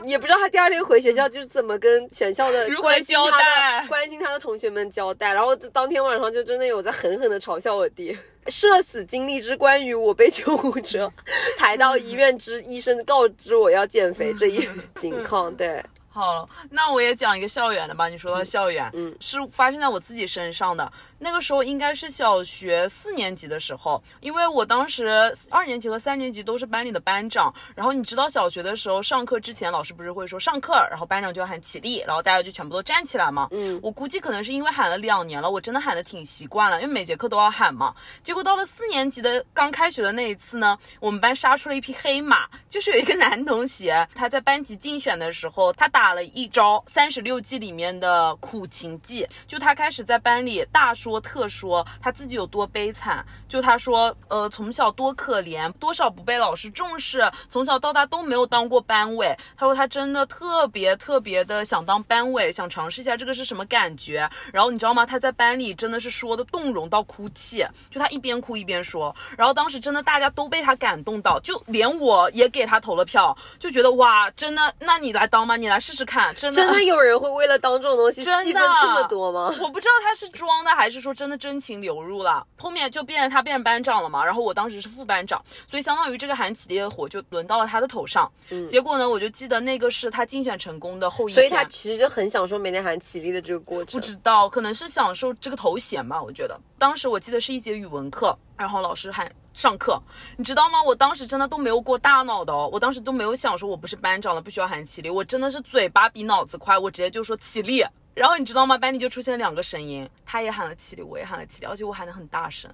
[0.04, 11.12] 也不知道他第二天回学校就是怎么跟全校的关心他的关心他的同学们交代，然后当天晚上就真的有在狠狠的嘲笑我弟，社死经历之关于我被救护车
[11.58, 15.84] 抬到医院之医生告知我要减肥这一 情况，对。
[16.12, 18.08] 好，那我也讲一个校园的吧。
[18.08, 20.92] 你说到校园，嗯，是发生在我自己身上的。
[21.20, 27.54] 那个时候应该是小学四年级的时候，因为我当时二年级和三年级都是班里的班长。
[27.76, 33.46] 然后你知道小学的时候上课之前，老师不是会说上课，然后班长就要喊起立，然后大家就全部都站起来嘛。
[33.52, 37.94] 嗯，我估计可能是因为喊了两年了，我真的喊的挺习惯了，因为每节课都要喊嘛。
[38.24, 45.99] 结果到了四年级的刚开学的那一次呢，我们班杀出了一匹黑马，就是有一个男同学，他在班级竞选的时候，他打。
[46.00, 59.36] 打了一招三十六计里面的苦情计，就他开始在班里大说特说他自己有多悲惨，就他说，呃，从小多可怜，多少不被老师重视，从小到大都没有当过班委。
[59.58, 64.26] 他说他真的特别特别的想当班委，想尝试一下这个是什么感觉。
[64.54, 65.04] 然后你知道吗？
[65.04, 69.14] 他在班里真的是说的动容到哭泣，就他一边哭一边说。
[69.36, 75.58] 然后当时真的大家都被他感动到，就连我也给他投了票，就觉得哇，真的，那你来当吗？
[75.58, 75.89] 你来试。
[75.90, 79.52] 试试看，真的真的有人会为了当这种东西细分这么多吗？
[79.60, 82.46] 我不知道他是装的还是说真的真情流入了。
[82.56, 88.30] 后面就变成他变成班长了嘛，然后我当时是副班长，所以相当于这个韩起立的火就轮到了他的头上。
[88.50, 94.00] 嗯，结果呢，我就记得那个是他竞选成功的后一天，所以他其实就很享受每天喊起立的这个过程。
[94.00, 96.56] 不知道，可能是享受这个头衔吧，我觉得。
[96.78, 99.30] 当时我记得是一节语文课，然后老师喊。
[99.52, 100.00] 上课，
[100.36, 100.80] 你知道吗？
[100.80, 107.84] 我当时真的都没有过大脑的哦，我当时都没有想说我不是班长了，不需要喊起立，我真的是嘴巴比脑子快，我直接就说起立。
[108.14, 108.78] 然后你知道吗？
[108.78, 112.72] 班里就出现了两个声音，他也喊了起立，我也喊了起立，而且我喊的很大声，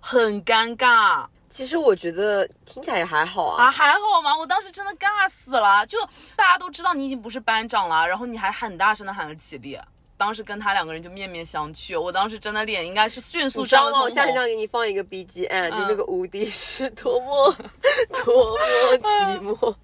[0.00, 1.26] 很尴尬。
[1.48, 4.36] 其实我觉得听起来也还好啊，啊还好吗？
[4.36, 5.98] 我当时真的尬死了，就
[6.36, 9.78] 大家都知道你已经不是班长了，然后你还很大声的喊了起立。
[10.22, 14.02] 当时跟他两个人就面面相觑，我当时真的脸应该是迅速涨了。
[14.02, 17.52] 我下一张给你放一个 BGM，就那个无敌是多么
[18.24, 18.58] 多么
[18.98, 19.56] 寂寞。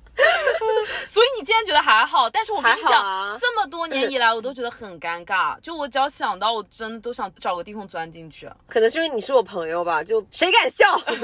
[1.08, 5.58] 所以你竟然觉得还好，但是我跟你讲，这么多年以来我都觉得很尴尬。
[5.60, 8.48] 就我只要想到，我真的都想找个地方钻进去。
[8.68, 10.04] 可能是因为你是我朋友吧？
[10.04, 10.96] 就谁敢笑？
[11.10, 11.18] 因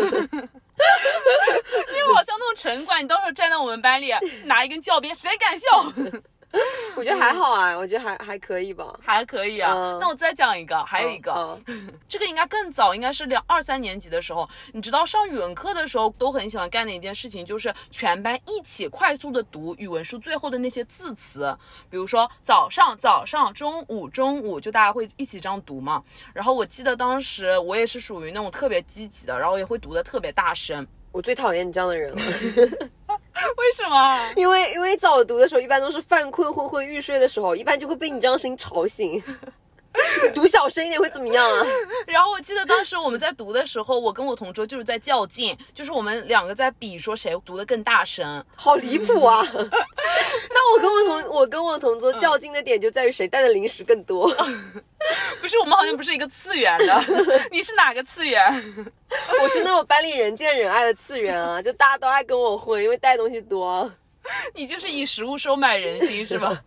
[1.94, 5.68] 为我好像那种城管，你到时候站在我们班里拿一根教鞭，谁敢笑？
[6.96, 9.72] 我觉得还好啊，我觉得还还可以吧，还可以啊。
[10.00, 11.58] 那我再讲一个，还有一个，
[12.08, 14.48] 这个应该更早，应该是两二三年级的时候。
[14.72, 21.56] 你知道上语文课的时候都很喜欢干的一件事情，就是全班一起快速的读语文书最后的那些字词，
[21.90, 26.02] 比如说早上早上，中午中午，就大家会一起这样读嘛。
[26.32, 30.86] 然后我记得当时我也是属于那种特别积极的，然后也会读的特别大声。
[31.10, 32.22] 我最讨厌你这样的人了。
[33.58, 34.32] 为什么？
[34.36, 39.22] 因为因为早读的时候，一般都是犯困、昏昏欲睡的时候，一般就会被你这样声音吵醒。
[40.34, 41.64] 读小声一点会怎么样啊？
[42.04, 49.46] 然后我记得当时我们在读的时候，我跟我同桌就是在较劲，就是我们两个在比说谁读的更大声，好离谱啊！
[50.64, 54.28] 那我跟我同我跟我同桌较劲的点就在于谁带的零食更多。
[55.40, 57.04] 不是，我们好像不是一个次元的。
[57.52, 58.40] 你是哪个次元？
[59.42, 63.90] 我是那种班里人见人爱的次元啊， 就大家都爱跟我混，因为带东西多。
[64.54, 66.62] 你就是以食物收买人心是吧？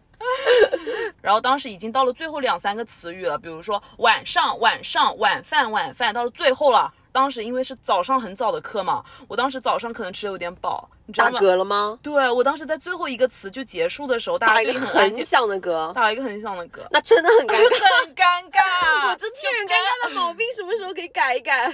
[1.22, 6.94] 然后当时已经到了最后两三个词语了，比如说晚上、晚上、晚饭、晚饭，到了最后了。
[7.12, 11.40] 当时因为是早上很早的课嘛，我当时早上可能吃的有点饱，你知道吗？
[11.40, 11.98] 打嗝了吗？
[12.02, 19.10] 对，我当时在最后一个词就结束的时候，打了一个很响的嗝，打了一个很响的嗝，那真的很尴尬，很尴尬。
[19.12, 21.70] 我这替人尴尬的毛病什么时候可以改一改？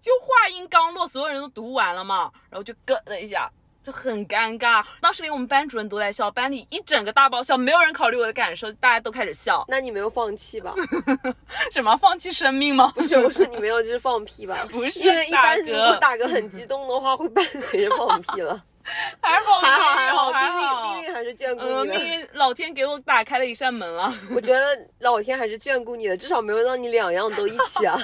[0.00, 3.50] 就话音刚落，所有人都读完了嘛，然后就咯了一下。
[3.88, 9.64] 就很尴尬，当时连我们班主任都在笑，班里一整个大爆笑，没有人考虑我的感受，大家都开始笑。
[9.66, 10.74] 那你没有放弃吧？
[11.72, 12.92] 什么放弃生命吗？
[12.94, 14.58] 不是，我说你没有，就是放屁吧？
[14.68, 18.62] 不是，因为一般如果打嗝很激动的话，会伴随着放屁了。
[19.22, 19.70] 还好，还
[20.12, 21.94] 好，还好，命运命运还是眷顾你的。
[21.94, 24.12] 命运老天给我打开了一扇门了。
[24.34, 24.60] 我觉得
[24.98, 27.98] 老天还是眷顾你的，至少没有让你两样都一起啊。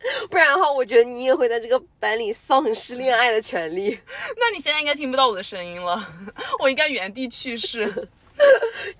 [0.30, 3.98] 不然的话，我觉得你也会在这个班里丧失恋爱的权利。
[4.38, 6.02] 那你现在应该听不到我的声音了，
[6.60, 8.08] 我应该原地去世。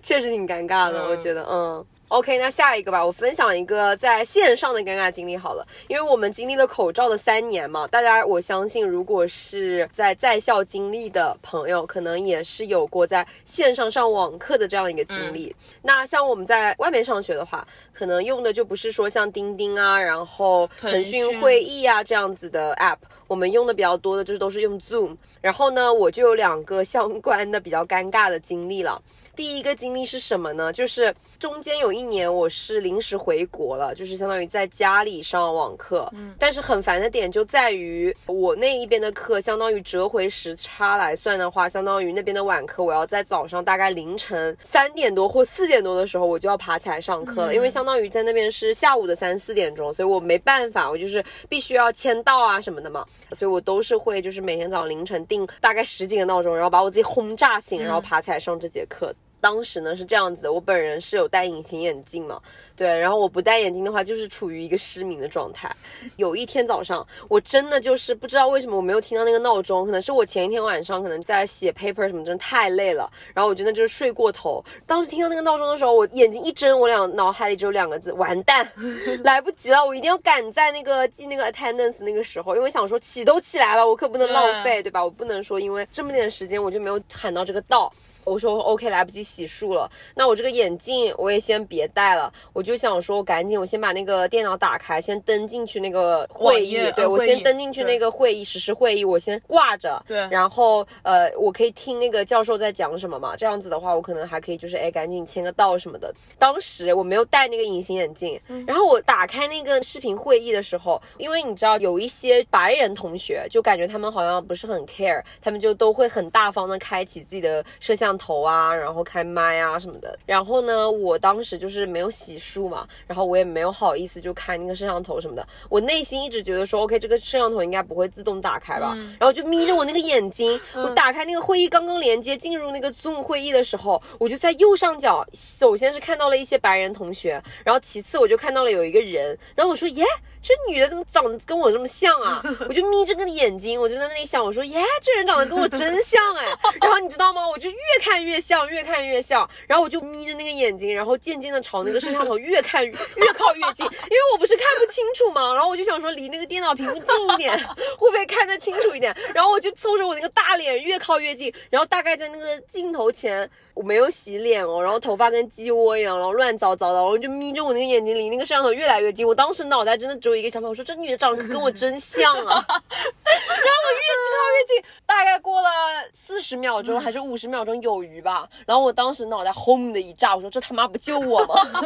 [0.03, 1.85] 确实挺尴尬的，我觉得，嗯。
[2.11, 15.55] OK，那下一个吧，我分享一个在线上的尴尬经历好了，因为我们经历了口罩的三年嘛，大家我相信，如果是在在校经历的朋友，可能也是有过在线上上网课的这样一个经历。
[15.83, 25.17] 那像我们在外面上学的话，可能用的就不是说像钉钉啊，然后腾讯会议啊这样子的 App，我们用的比较多的就是都是用 Zoom。
[25.41, 29.01] 然后呢，我就有两个相关的比较尴尬的经历了。
[29.41, 30.71] 第一个经历是什么呢？
[30.71, 36.07] 就是中间有一年我是临时回国了，就是相当于在家里上网课。
[36.13, 47.55] 嗯，但是很烦的点就在于我那一边的课，相当于折回时差来算的话，相当于那边的晚课，我要在早上大概凌晨三点多或四点多的时候，我就要爬起来上课了。
[47.55, 53.07] 因为相当于在那边是下午的三四点钟，所以我没办法，我就是必须要签到啊什么的嘛。
[53.33, 59.11] 所以我都是会就是每天早上凌晨定大概十几个闹钟，然后把我自己轰炸醒，然后爬起来上这节课。
[59.41, 62.41] 当时呢是这样子的，我本人是有戴隐形眼镜嘛，
[62.77, 65.75] 对，然后我不戴眼镜的话，就是处于一个失明的状态。
[66.17, 74.65] 有一天早上，我真的就是不知道为什么我没有听到那个闹钟，可能是我前一天晚上可能在写 paper 什么，真的太累了，然后我真的就是睡过头。
[74.87, 78.71] 当时听到那个闹钟的时候，我眼睛一睁，我两脑海里只有两个字：完蛋，
[79.25, 85.03] 来不及了，我一定要赶在那个记那个 attendance 那个时候，因为想说起都起来了，我可不能浪费，对吧？
[85.03, 87.93] 我不能说因为这么点时间我就没有喊到这个到。
[88.25, 92.33] 我说 OK，来不及洗漱了，那我这个眼镜我也先别戴了。
[92.53, 96.79] 我就想说，赶紧我先把那个电脑打开，先登进去那个会议。
[96.93, 100.03] 对我先登进去那个会议实时会议，我先挂着。
[100.07, 103.35] 对，然后呃，我可以听那个教授在讲什么嘛？
[103.35, 106.13] 这样子的话，我可能还可以就是哎，赶紧签个到什么的。
[106.39, 118.10] 当时我没有戴那个隐形眼镜，然后我打开那个视频会议的时候，因为你知道有一些白人同学，就感觉他们好像不是很 care，他们就都会很大方的开启自己的摄像。
[118.19, 120.19] 头啊，然后开麦啊什么的。
[120.27, 125.47] 然后呢，我当时就是没有洗漱嘛，然后我也没有好意思就开那个摄像头什么的。
[125.69, 128.97] 我内心一直觉得说，OK，这个摄像头应该不会自动打开吧。
[129.19, 140.05] 然后就眯着我那个眼睛，我打开那个会议刚刚连接进入那个 Zoom 会议的时候，我就在右上角，首先是看到了一些白人同学，然后其次我就看到了有一个人，然后我说耶。
[140.43, 142.43] 这女的怎么长得跟我这么像啊？
[142.67, 146.47] 我就眯着个眼睛，我就在那里想，我说耶，这人长得跟我真像哎。
[146.81, 147.47] 然后你知道吗？
[147.47, 149.49] 我就越看越像，越看越像。
[149.67, 155.53] 然后我就眯着那个眼睛，然后渐渐的朝那个摄像头越看 越靠越近，因为我不是看不清楚嘛。
[155.53, 157.59] 然后我就想说，离那个电脑屏幕近一点，
[157.99, 159.15] 会不会看得清楚一点？
[159.35, 169.27] 然后我就凑着我那个大脸越靠越近，然后大概在那个镜头前，我没有洗脸哦，然后头发跟鸡窝一样，然后乱糟糟的，然后就眯着我那个眼睛，离那个摄像头越来越近。
[169.27, 170.30] 我当时脑袋真的就。
[170.31, 175.69] 有一个想法，我说这女的长得跟我真像啊， 然后我越靠越近，大概过了
[176.15, 181.55] 四十秒钟还是五十秒钟有余吧，然后我当时脑袋轰的一炸，我说这他妈不救我吗？
[181.63, 181.83] 然后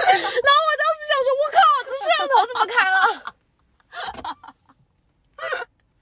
[0.00, 2.96] 我当时想说，我靠，这摄像头怎么开了？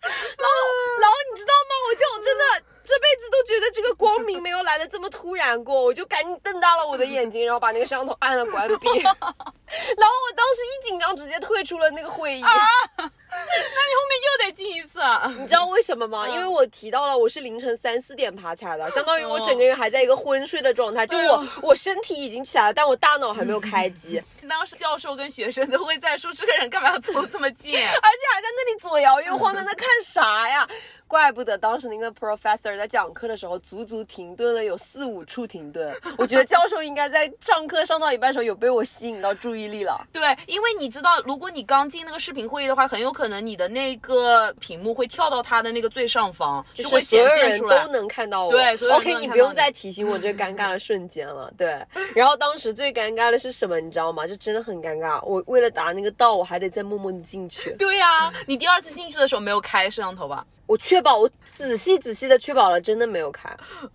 [0.06, 0.54] 然后，
[1.00, 1.72] 然后你知道吗？
[1.88, 2.42] 我就真的
[2.86, 8.88] 这辈子都觉得这个光明没有来的这么突然过，我就赶紧瞪大了我的眼睛，然后把那个摄像头按了关闭。
[9.02, 12.42] 然后我当时一紧张，直接退出了那个会议。
[12.42, 12.50] 啊
[13.28, 15.30] 那你后面又得进一次啊？
[15.38, 16.26] 你知道为什么吗？
[16.28, 24.22] 因为我提到了我是凌晨三四点爬起来的，相当于我整个人还在一个昏睡的状态，就我我身体已经起来了，但我大脑还没有开机。
[24.48, 27.90] 当时教授跟学生都会在说，这个人干嘛要走这么近，而且
[28.32, 30.66] 还在那里左摇右晃，在那看啥呀？
[31.08, 35.94] 怪不得当时那个 professor 在讲课的时候，足足停顿了有四五处停顿。
[36.18, 40.04] 我觉得教授应该在上课上到一半的时候有被我吸引到注意力了。
[40.12, 48.50] 对，因为你知道，如果你刚进那个视频会议的话，很有可能你的那个屏幕会跳到他的那个最上方，就会显现出来，都能看到我。
[48.50, 51.52] 对，OK，你不用再提醒我这个尴尬的瞬间了。
[51.56, 51.80] 对，
[52.14, 54.26] 然后当时最尴尬的是什么，你知道吗？
[54.26, 55.24] 就真的很尴尬。
[55.24, 57.70] 我为了答那个道，我还得再默默的进去。
[57.76, 60.44] 对呀，你第二次进去的时候没有开摄像头吧？
[60.66, 63.48] 我确保，我仔细仔细的确保了，真的没有开。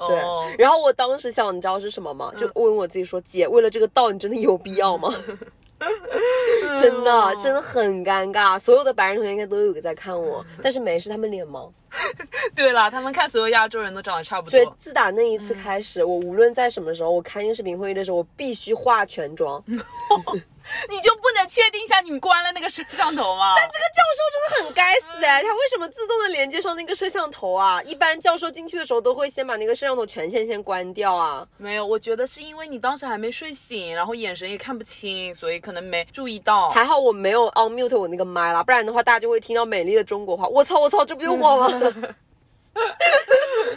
[0.08, 0.16] 对，
[0.58, 2.32] 然后我当时想，你知道是什么吗？
[2.38, 5.14] 就问我自己说，姐，为了这个道，你真的有必要吗？
[6.80, 8.58] 真的，真的很尴尬。
[8.58, 11.70] 所有的白人同学应该都有个在看我，但是没事，他们脸盲。
[12.56, 14.52] 对了，他们看所有亚洲人都长得差不多。
[14.52, 19.62] 所以自打那一次开始，我无论在什么时候，我开视频会议的时候，我必须化全妆。
[20.90, 23.54] 你就不能确定一下你关了那个摄像头吗？
[23.58, 27.82] 但这个教授真的很该死哎，他为什么自动的连接上那个摄像头啊？
[27.84, 31.46] 一般教授进去的时候都会先把那个摄像头权限先关掉啊。
[31.58, 36.70] 没有，我觉得是因为你当时还没睡醒，然后眼神也看不清，所以可能没注意到。
[36.70, 40.48] 还好我没有 on mute 我那个麦啦，不然的话大家就会听到美丽的中国话。
[40.48, 41.68] 我操我操，这不就我吗？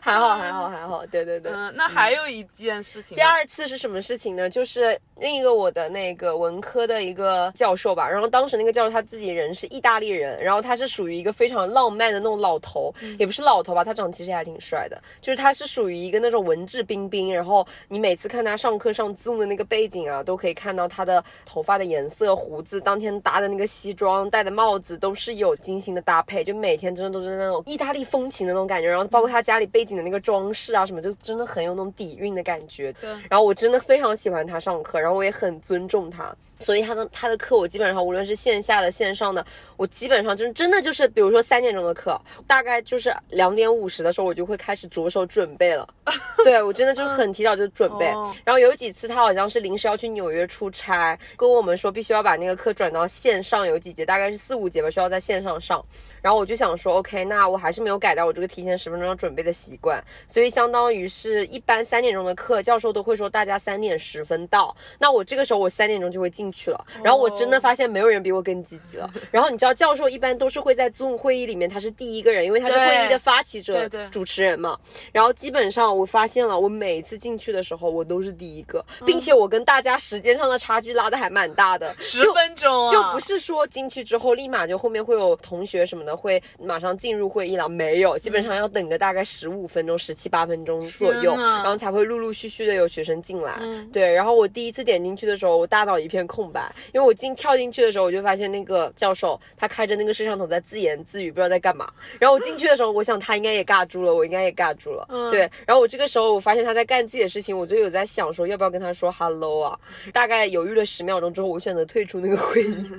[0.07, 1.50] 还好还好还好，对对对。
[1.50, 4.50] 嗯，那还有一件事情呢，第二次是什么事情呢？
[4.50, 32.92] 就是另一个我的那个文科的一个教授吧，然后当时那个教授他自己人是意大利人，然后他是属于一个非常浪漫的那种老头，也不是老头吧，他长得其实还挺帅的，就是他是属于一个那种文质彬彬，然后你每次看他上课上 Zoom 的那个背景啊，都可以看到他的头发的颜色、胡子、当天搭的那个西装、戴的帽子都是有精心的搭配，就每天真的都是那种意大利风情的那种感觉，然后包括他家里背景的那个装饰啊什么，就真的很有那种底蕴的感觉。
[33.01, 36.34] 对然后我真的非常喜欢他上课，然后我也很尊重他，
[36.64, 39.44] 所以他的他的课我基本上无论是线下的线上的，
[39.76, 45.86] 我基本上真真的就是，比如说三点钟的课，大概就是两点五十的时候，我就会开始着手准备了。
[46.42, 48.06] 对我真的就是很提早就准备。
[48.08, 55.84] 哦然后有几次他好像是临时要去纽约出差，跟我们说必须要把那个课转到线上，有几节大概是四五节吧，需要在线上上。
[56.22, 60.02] 然后我就想说，OK，那我还是没有改掉我这个提前十分钟要准备的习惯，
[60.32, 66.82] 所以相当于是一般三点钟的课，教授都会说大家三点十分到，那我这个时候我三点钟就会进去了。
[67.02, 69.11] 然后我真的发现没有人比我更积极了。
[69.30, 74.78] 然后你知道，教授一般都是会在 Zoom 会议里面，他是第一个人，因为他是会议的发起者主持人嘛。
[75.12, 93.59] 然后基本上我发现了，我每一次进去的时候，我都是第一个，并且我跟大家时间上的差距拉的还蛮大的，十就分钟啊，就不是说进去之后立马就后面会有同学什么的会马上进入会议了，没有，基本上要等个大概十五分钟、十七八分钟左右，然后才会陆陆续续的有学生进来。
[93.61, 93.90] 嗯。
[93.92, 101.89] 对，然后我第一次点进去的时候，我大脑一片空白，因为我进跳进去的时候，我就发现那个教授他开着那个摄像头在自言自语，不知道在干嘛。
[102.18, 105.07] 然后我进去的时候，我想他应该也尬住了，我应该也尬住了。
[105.11, 109.78] 嗯对，然后我这个时候我发现他在干自己的事情，我就有在想说要不要跟他说 hello 啊。
[110.12, 112.91] 大概犹豫了十秒钟之后，我选择退出那个会议。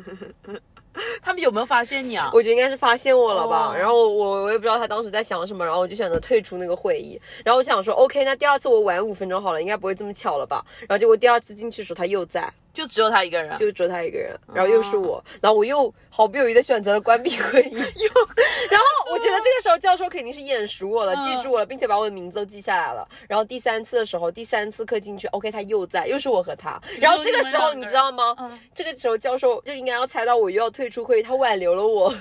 [1.22, 2.32] 他们有没有发现你啊？
[2.34, 7.20] 我觉得应该是发现我了吧，哦然后我我也不知道他当时在想什么，然后我就选择退出那个会议。
[7.44, 10.64] 然后我想说，OK，那第二次我晚五分钟好了，应该不会这么巧了吧？
[10.88, 17.74] 然后结果第二次进去的时候他又在，就只有他一个人，就只有他一个人，然后又是我，然后我又毫不犹豫的选择了关闭会议。
[18.70, 23.08] 然后我觉得这个时候教授肯定是眼熟我了，嗯记住我了，并且把我的名字都记下来了。
[23.30, 26.80] 然后第三次的时候，第三次课进去，OK，他又在，又是我和他。
[27.02, 28.36] 然后这个时候你知道吗？
[28.40, 32.14] 嗯这个时候教授就应该要猜到我又要退出会议，他挽留了我。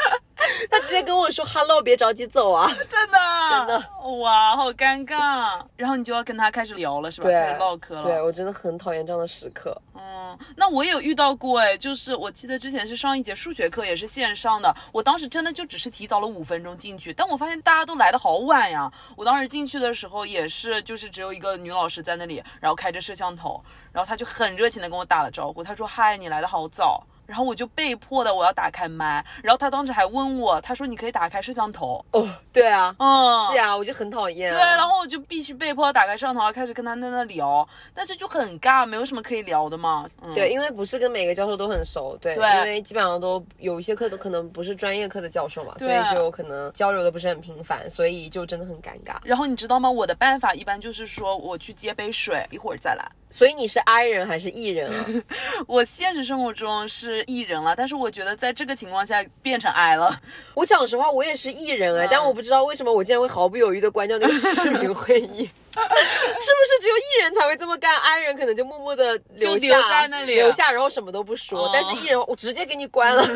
[0.70, 2.68] 他直接跟我说 “hello”，别着急走 啊！
[2.88, 3.18] 真的
[3.50, 3.78] 真的
[4.18, 5.60] 哇，好尴尬。
[5.76, 7.28] 然后你就要跟他开始聊了，是吧？
[7.28, 8.02] 对开始唠嗑了。
[8.02, 9.76] 对我真的很讨厌这样的时刻。
[9.94, 18.90] 嗯，那我也有遇到过哎，就是我记得之前是上一节数学课，也是线上的，我当时真的就只是提早了五分钟进去，但我发现大家都来的好晚呀。
[19.16, 27.04] 我当时进去的时候也是，就是只有一个女老师在那里，然后开着摄像头，然后她就很热情的跟我打了招呼，她说嗨，你来的好早。
[27.30, 34.56] 然后我就被迫的我要打开麦，然后他当时还问我，他说你可以打开摄像头，哦，对啊，嗯，是啊、我就很讨厌、啊。
[34.58, 40.10] 对，然后我就必须被迫打开摄像头，开始跟他在那聊，但是就很尬，没有什么可以聊的嘛。
[40.20, 49.16] 嗯、对，因为不是跟每个教授都很熟，对，对因为基本上都有一些课都可能不是专业课的教授嘛，所以就可能交流的不是很频繁，所以就真的很尴尬。
[49.22, 49.88] 然后你知道吗？
[49.88, 53.08] 我的办法一般就是说，我去接杯水，一会儿再来。
[53.30, 55.06] 所以你是 I 人还是 E 人啊？
[55.66, 60.14] 我现实生活中是 E 人了，但是我觉得在这个情况下变成 I 了。
[60.54, 65.48] 我讲实话，我也是 E 人哎、嗯但我不知道为什么我竟然会毫不犹豫的关掉那个视频 会议。
[65.72, 71.66] 是不是只有艺人才会这么干安人可能就默默的留下在那里留下，然后什么都不说。
[71.66, 73.24] 哦但是艺人，我直接给你关了。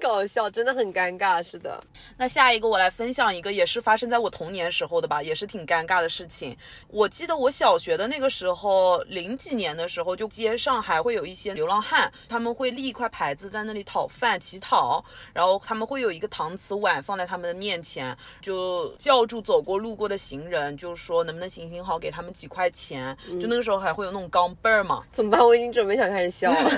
[0.00, 1.42] 搞笑，真的很尴尬。
[1.42, 1.82] 是的，
[2.16, 6.56] 那下一个我来分享一个，也是发生在我童年时候的吧，也是挺尴尬的事情。
[6.88, 23.16] 我记得我小学的那个时候，零几年的时候，就街上还会有一些流浪汉，他们会立一块牌子在那里讨饭乞讨，然后他们会有一个搪瓷碗放在他们的面前，就叫住走过路过的行人，就是说能不能行行好，给他们几块钱。
[23.40, 25.40] 就那个时候还会有那种钢镚儿嘛，怎么办？
[25.40, 26.56] 我已经准备想开始笑了。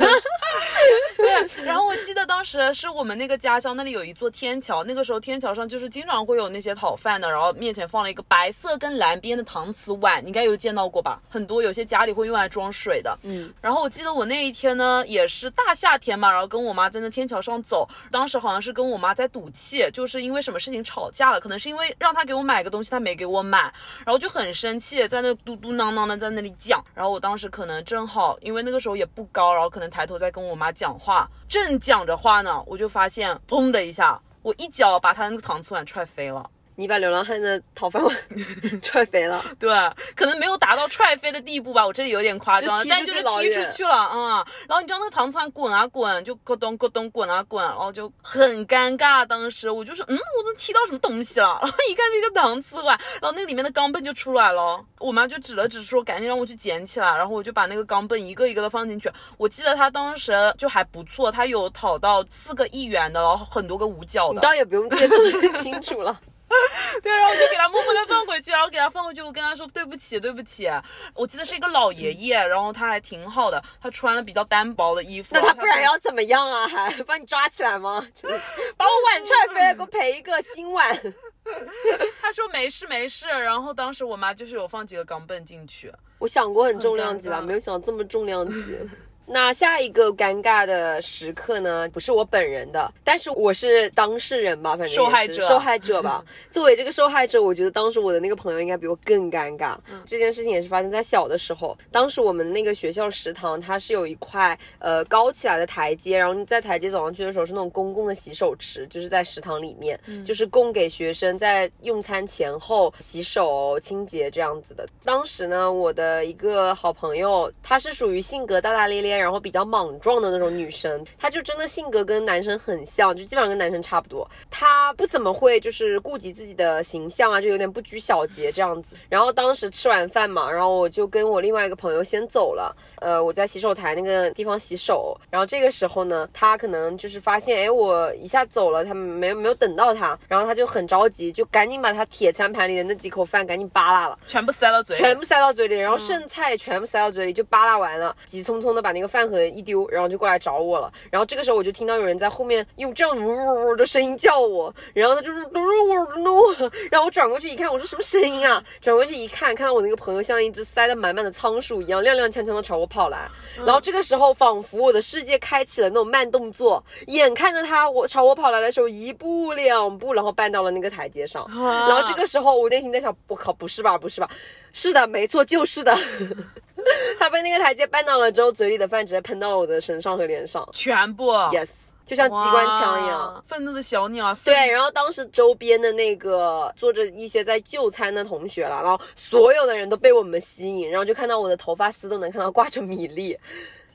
[1.17, 11.23] 对，然后我记得当时是我们那个家乡那里有一座天桥，那个时候天桥上就是经常会有那些讨饭的，然后面前放了一个白色跟蓝边的搪瓷碗，你应该有见到过吧？
[11.31, 13.17] 很多有些家里会用来装水的。
[13.23, 23.59] 嗯，然后我记得我那一天呢，也是大夏天嘛，然后跟我妈在那天桥上走，当时好像是跟我妈在赌气，就是因为什么事情吵架了，可能是因为让她给我买个东西，他没给我买，
[24.05, 26.85] 然后就很生气，在那嘟嘟囔囔的在那里讲。
[26.95, 36.49] 然后我当时可能正好，因为那个时候也不高，然后可能抬头在跟我妈讲话，正讲着话呢，我就发现砰的一下，我一脚把他那个搪瓷碗踹飞了。
[36.75, 38.17] 你把流浪汉的讨饭碗
[38.83, 39.71] 踹飞了， 对，
[40.17, 44.45] 可能没有达到踹飞的地步吧，我这里有点夸张但就是踢出去了，嗯。
[44.69, 49.25] 然后你知道那个糖醋滚啊滚，就咯咚咯咚滚啊滚，然后就很尴尬。
[49.27, 51.59] 当时我就说，嗯，我都踢到什么东西了？
[51.63, 54.83] 然后一看是一个糖醋碗，然后那里面的钢镚就出来了。
[54.99, 57.17] 我妈就指了指说，赶紧让我去捡起来。
[57.17, 59.11] 然后我就把那个钢镚一个一个的放进去。
[59.37, 64.35] 我记得他当时就还不错，他有讨到四个一元的，然后很多个五角的。
[64.35, 66.19] 你倒也不用记得这么清楚了。
[67.03, 70.69] 对，然后我就给他默默的放回去，然后给他放回去，我跟他说对不起，对不起。
[71.15, 75.31] 我记得是一个老爷爷，然后他还挺好的，他穿了比较单薄的衣服。
[75.35, 76.67] 那他不然要要怎么样啊？
[76.67, 78.07] 还把你抓起来吗？
[78.77, 80.99] 把我碗踹飞了，给我赔一个金碗。
[82.21, 85.93] 他说没事没事，然后当时我妈就是有放几个钢镚进去。
[86.19, 88.79] 我想过很重量级了，没有想到这么重量级。
[89.27, 96.25] 那下一个尴尬的时刻呢，不是我本人的，但是我是当事人吧，反正受害者受害者吧。
[96.51, 99.77] 作为这个受害者，我觉得当时我的那个朋友应该比我更尴尬。
[100.05, 114.87] 这件事情也是发生在小的时候，当时我们那个学校食堂它是有一块呃高起来的台阶，然后你在台阶走上去的时候是那种公共的洗手池，就是在食堂里面，就是供给学生在用餐前后洗手清洁这样子的。
[115.05, 124.29] 当时呢，我的一个好朋友，他是属于性格大大咧咧，然后比较莽撞的那种女生，她就真的性格跟男生很像，就基本上跟男生差不多。
[124.51, 128.97] 她不怎么会就是顾及自己的形象啊，就有点不拘小节这样子。
[129.09, 132.75] 然后当时吃完饭嘛，然后我就跟我另外一个朋友先走了。
[133.03, 144.19] 呃，我在洗手台那个地方洗手，然后这个时候呢，他可能就是发现，哎，我一下走了，他没有没有等到他，然后他就很着急，就赶紧把他铁餐盘里的那几口饭赶紧扒拉了。
[144.27, 150.93] 全部塞到嘴里，全部塞到嘴里，然后剩菜全部塞到嘴里，就扒拉完了，急匆匆的把那个饭盒一丢，然后就过来找我了。
[151.11, 158.63] 然后这个时候我就听到有人在后面用这样呜呜呜的声音叫我，然后他就是嘟嘟我的 no，然后我转过去一看，我说什么声音啊？
[158.81, 163.29] 转过去一看，看到我那个朋友像一只塞得满满的仓鼠一样，踉踉跄跄的朝我跑来。
[163.65, 171.47] 然后这个时候，仿佛我的世界开启了那种慢动作，眼看着他我朝我跑来的时候，一步两步，然后绊到了那个台阶上。
[171.49, 174.29] 然后这个时候，我内心在想，我靠，不是吧，不是吧？
[174.73, 175.97] 是的，没错，就是的。
[177.19, 180.69] 他被那个台阶绊到了之后，嘴里的饭直接喷到了我的身上和脸上。
[180.73, 181.69] 全部 Yes，
[182.05, 183.43] 就像机关枪一样。
[183.47, 193.37] 愤怒的小鸟啊，对，然后当时周边的那个坐着一些在就餐的同学了，然后所有的人都被我们吸引，然后就看到我的头发丝都能看到挂着米粒，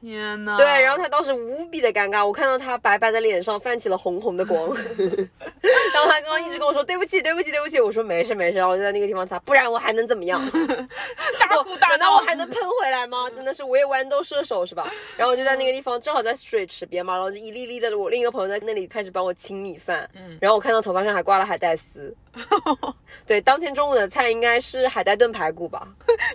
[0.02, 0.58] 天呐！
[0.58, 10.42] 对，然后他当时无比的尴尬，我看到他白白的脸上泛起了红红的光， 然后他刚刚一直跟我说对不起，对不起，对不起，我说没事没事，然后我就在那个地方擦，不然我还能怎么样？
[10.42, 10.50] 我
[11.40, 13.30] 大哭大难道我，还能喷回来吗？
[13.30, 14.92] 真的是我也豌豆射手是吧？
[15.18, 22.16] 然后我就在那个地方，正好在水池边嘛，然后就一粒粒的，我另一个朋友在那里开始帮我清米饭，嗯，然后我看到头发上还挂了海带丝，
[23.26, 25.88] 对，当天中午的菜应该是海带炖排骨吧？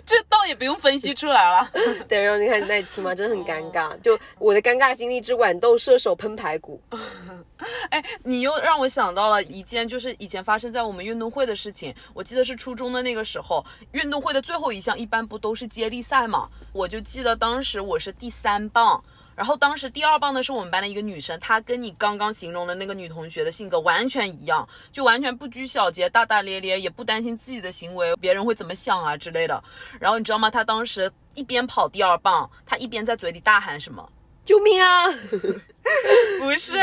[0.05, 1.69] 这倒也不用分析出来了。
[2.07, 3.52] 对，然后你看你在清嘛，真的很尴尬，
[4.01, 6.81] 就我的尴尬经历之豌豆射手喷排骨，
[7.89, 11.93] 哎，你又让我想到了一件，就是以前发生在我们运动会的事情。
[12.13, 16.49] 我记得是初中的那个时候，运动会的最后一项一般不都是接力赛嘛？
[16.71, 19.03] 我就记得当时我是第三棒。
[19.35, 29.63] 然后当时第二棒的是我们班的一个女生，她跟你刚刚形容的那个女同学的性格完全一样，就完全不拘小节、大大咧咧，也不担心自己的行为别人会怎么想啊之类的。
[29.99, 30.49] 然后你知道吗？
[30.49, 34.07] 她当时一边跑第二棒，她一边在嘴里大喊什么？
[34.45, 35.05] 救命啊！
[36.39, 36.77] 不是，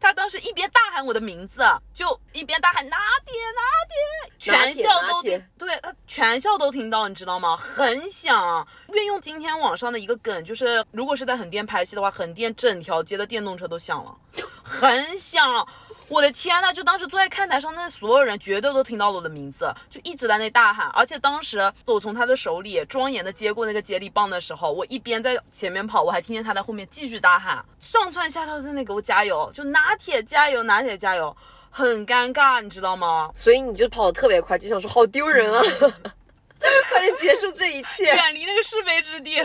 [0.00, 2.96] 他当时一边大喊我的名字，就一边大喊拿
[3.26, 7.56] 铁拿铁，全校都听，对他全校都听到，你知道吗？
[7.56, 8.66] 很响。
[8.92, 14.16] 运用今天网上的一个梗，就是如果是在横店拍戏的话，横店整条街的电动车都响了，
[14.62, 15.66] 很响。
[16.08, 16.72] 我的天呐！
[16.72, 20.88] 就当时坐在看台上，那所有人绝对都听到了我的名字，就一直在那大喊。
[20.94, 31.36] 而且当时我从他的手里庄严的接过那个接力棒的时候，我一边在前面跑，我还听见他在后面继续大喊，上蹿下跳在那给我加油，就拿铁加油，拿铁加油，
[31.70, 33.30] 很尴尬，你知道吗？
[33.34, 35.60] 所以你就跑得特别快，就想说好丢人啊，
[36.90, 38.04] 快点结束这一切。
[38.06, 39.40] 远离那个是非之地。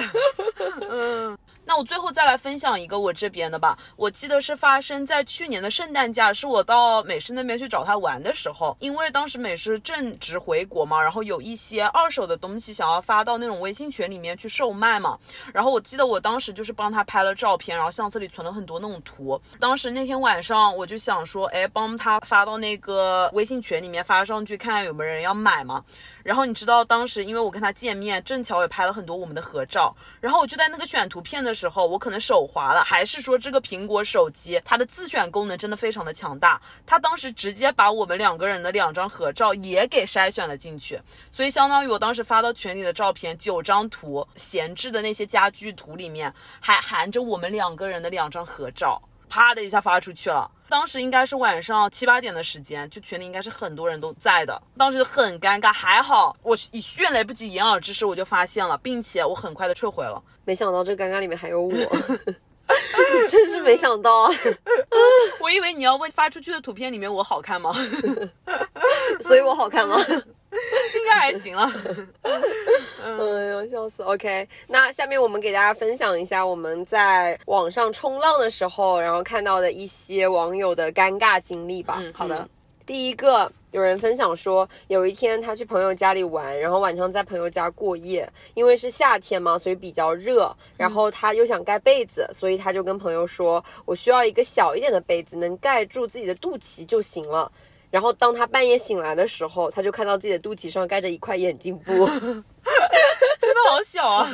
[0.90, 3.78] 嗯，那我最后再来分享一个我这边的吧。
[3.96, 15.18] 我记得是发生在去年的圣诞假，是我到美式那边去找他玩的时候，因为当时美式正值回国嘛，然后有一些二手的东西想要发到那种微信群里面去售卖嘛。
[15.54, 19.40] 然后我记得我当时就是帮他拍了照片，然后相册里存了很多那种图。
[19.60, 25.84] 当时那天晚上我就想说，哎，帮他发到那个微信群里面发上去，看看有没有人要买嘛。
[26.24, 41.00] 然后你知道当时因为我跟他见面，正巧也拍了很多我们的合照，然后我就在那个选图片的时候，我可能手滑了，还是说这个苹果手机它的自选功能真的非常的强大，它当时直接把我们两个人的两张合照也给筛选了进去，
[41.30, 49.02] 所以相当于我当时发到群里的照片九张图，闲置的那些家具图里面还含着我们两个人的两张合照。
[49.30, 60.20] 啪的一下发出去了，当时应该是晚上七八点的时间，就群里应该是很多人都在的，当时很尴尬，还好我以迅雷不及掩耳之势我就发现了，并且我很快的撤回了。
[60.46, 61.72] 没想到这尴尬里面还有我，
[63.30, 64.32] 真是没想到啊！
[65.40, 67.74] 我以为你要问发出去的图片里面我好看吗？
[69.22, 69.98] 所以我好看吗？
[70.96, 71.72] 应该还行了。
[73.04, 73.10] 哎
[73.50, 81.98] 呦，笑死！OK，那下面我们给大家分享一下我们在网上冲浪的时候，然后看到的一些网友的尴尬经历吧。
[82.00, 82.48] 嗯，好的。
[82.86, 97.52] 第一个，有人分享说，有一天他去朋友家里玩，然后晚上在朋友家过夜，因为是夏天嘛，所以比较热，然后他又想盖被子，所以他就跟朋友说：“我需要一个小一点的被子，能盖住自己的肚脐就行了。”
[97.90, 104.32] 然后当他半夜醒来的时候，他就看到自己的肚脐上盖着一块眼镜布， 真的好小啊！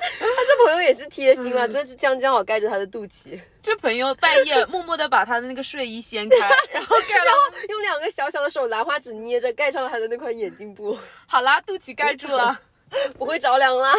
[0.00, 3.38] 他这朋友也是贴心了， 真的就将将好盖住他的肚脐。
[3.62, 6.36] 这朋友半夜默默的把他的那个睡衣掀开，
[6.72, 10.96] 然后盖，然后用两个小小的手兰花指捏着盖上了他的那块眼镜布。
[11.26, 12.60] 好啦，肚脐盖住了，
[13.18, 13.94] 不会着凉啦。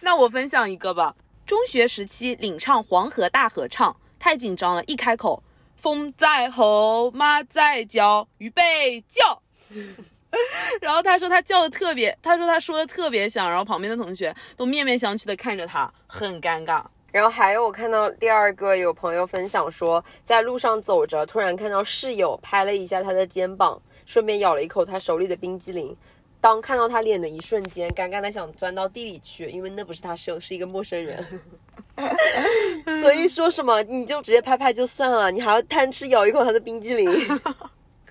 [0.00, 1.14] 那我分享一个吧。
[1.46, 5.42] 中学时期领唱《黄河大合唱》，太紧张了，一开口。
[5.76, 9.42] 风在吼，马在叫，预备叫。
[10.80, 16.82] 然后他说他叫的特别，他说他说的特别响，然后旁边的同学都面面相觑的看着他，很尴尬。
[17.10, 25.94] 然后还有我看到第二个有朋友分享说，在路上走着，突然看到室友拍了一下他的肩膀，顺便咬了一口他手里的冰激凌。
[26.40, 31.24] 当看到他脸的一瞬间，尴尬的想钻到地里去，因为那不是他室友，是一个陌生人。
[33.02, 37.08] 所以说什么你就直接拍拍就算了，你还要贪吃咬一口他的冰激凌。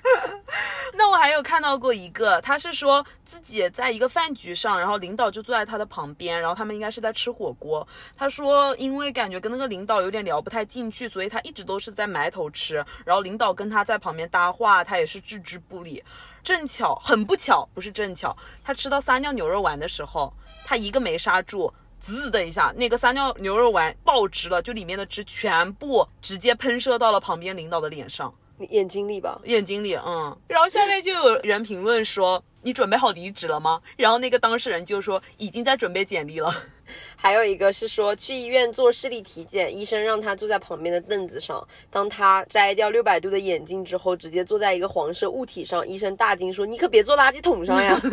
[0.96, 7.88] 那我还有看到过一个，他是说自己在一个饭局上，然后领导就坐在他的旁边，然后他们应该是在吃火锅。
[8.18, 12.84] 他说因为感觉跟那个领导有点聊不太进去，所以他一直都是在埋头吃。
[13.06, 16.04] 然后领导跟他在旁边搭话，他也是置之不理。
[16.44, 20.34] 正巧，很不巧，不是正巧，他吃到撒尿牛肉丸的时候，
[20.66, 28.34] 他一个没刹住，滋的一下，那个撒尿牛肉丸爆汁了，就里面的汁全部直接喷射到了旁边领导的脸上。
[28.70, 33.82] 眼睛里吧，眼睛里，嗯，然后下面就有人评论说，你准备好离职了吗？
[33.98, 36.54] 然后那个当事人就说，已经在准备简历了。
[37.16, 47.98] 还有一个是说，去医院做视力体检，医生让他坐在旁边的凳子上，当他摘掉六百度的眼镜之后，直接坐在一个黄色物体上，医生大惊说，你可别坐垃圾桶上呀。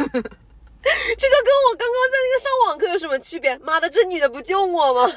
[1.18, 3.58] 这个跟我刚刚在那个上网课有什么区别？
[3.58, 5.12] 妈的，这女的不救我吗？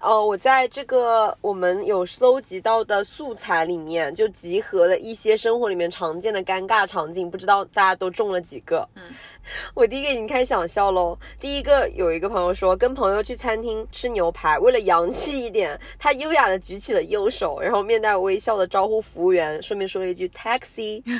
[0.00, 8.88] 哦，我在这个我们有搜集到的素材里面，就集合了一些生活里面常见的尴尬场景，不知道大家都中了几个？
[8.94, 9.02] 嗯，
[9.74, 11.18] 我第一个已经开始想笑喽。
[11.38, 21.02] 第一个有一个朋友说，跟朋友去餐厅吃牛排，为了洋气一点，他优雅的举起了右手，然后面带微笑的招呼服务员，顺便说了一句 taxi。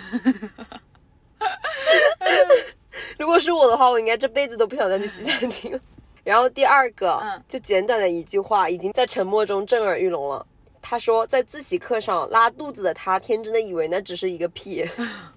[3.19, 5.79] 如果是我的话，我应该这辈子都不想再去西餐厅。
[6.25, 10.47] 然后第二个，嗯，就简短的一句话，已经在沉默中震耳欲聋了。
[10.83, 14.85] 他说，在自习课上拉肚子的他，天真的以为那只是一个屁，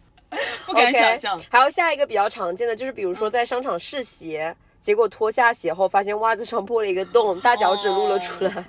[0.66, 1.40] 不敢想象。
[1.50, 8.66] 还有下一个比较常见的，就是比如说在商场试鞋，结果脱下鞋后发现袜子上破了一个洞，大脚趾露了出来。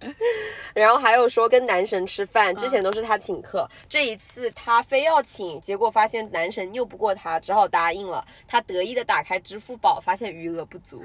[0.74, 8.24] 然后还有说跟男神吃饭，之前都是他请客，这一次他非要请，结果发现男神拗不过他，只好答应了。
[8.48, 11.02] 他得意的打开支付宝，发现余额不足。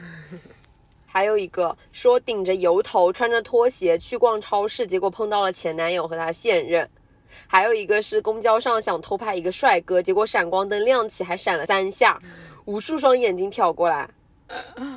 [1.05, 6.89] 还有一个说顶着油头，穿着拖鞋去逛超市，结果碰到了前男友和他现任。
[7.47, 12.19] 还有一个是公交上想偷拍一个帅哥，结果闪光灯亮起，还闪了三下，
[12.65, 14.09] 无数双眼睛瞟过来。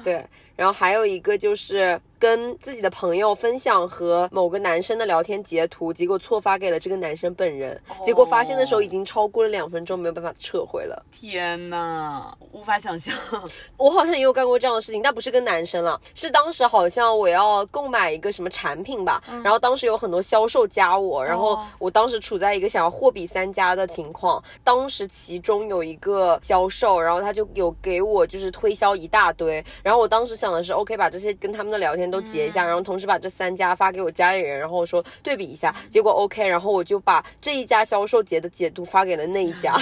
[0.05, 0.25] 对，
[0.59, 1.99] 然后还有一个就是。
[2.21, 11.01] 跟自己的朋友分享和某个男生的聊天截图，结果错发给了这个男生本人，结果发现的时候已经超过了两分钟，没有办法撤回了。
[11.13, 13.15] 天呐，无法想象。
[13.79, 32.09] 我好像也有干过这样的事情，但不是跟男生了，是当时好像我要购买一个什么产品吧，然后当时有很多销售加我，然后我当时处在一个想要货比三家的情况，当时其中有一个销售，然后他就有给我就是推销一大堆，然后我当时想的是，OK，把这些跟他们的聊天。
[32.09, 39.77] 都截一下，然后同时把这三家发给我家里人，然后说对比一下，结果 OK，然后我就把这一家销售截的截图发给了那一家，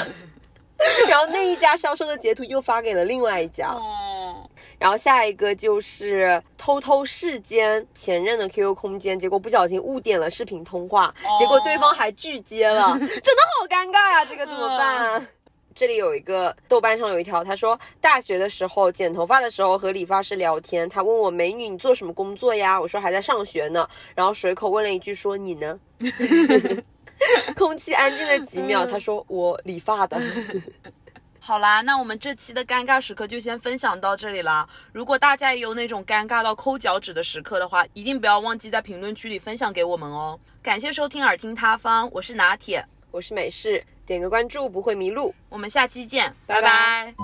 [1.08, 3.72] 然后那一家销售的截图又发给了另外一家，
[4.76, 15.26] 然后下一个就是偷偷视奸前任的 QQ 空间，结果不小心误点了视频通话，结果对方还拒接了，真的好尴尬呀、这个怎么办？
[15.76, 22.80] 这里有一个豆瓣上有一条，他说大学的时候剪头发的时候和理发师聊天，他问我美女你做什么工作呀？
[22.80, 25.78] 我说还在上学呢，然后随口问了一句说你呢？
[27.54, 30.18] 空气安静了几秒，他说我理发的。
[31.38, 34.66] 好啦，那我们这期的尴尬时刻就先分享到这里啦。
[34.92, 40.40] 如果大家也有那种尴尬到抠脚趾的时刻的话，一定不要忘记在评论区里分享给我们哦。
[40.62, 42.84] 感谢收听耳听他方，我是拿铁，
[43.16, 45.34] 我是美式，点个关注不会迷路。
[45.48, 47.14] 我们下期见，拜拜拜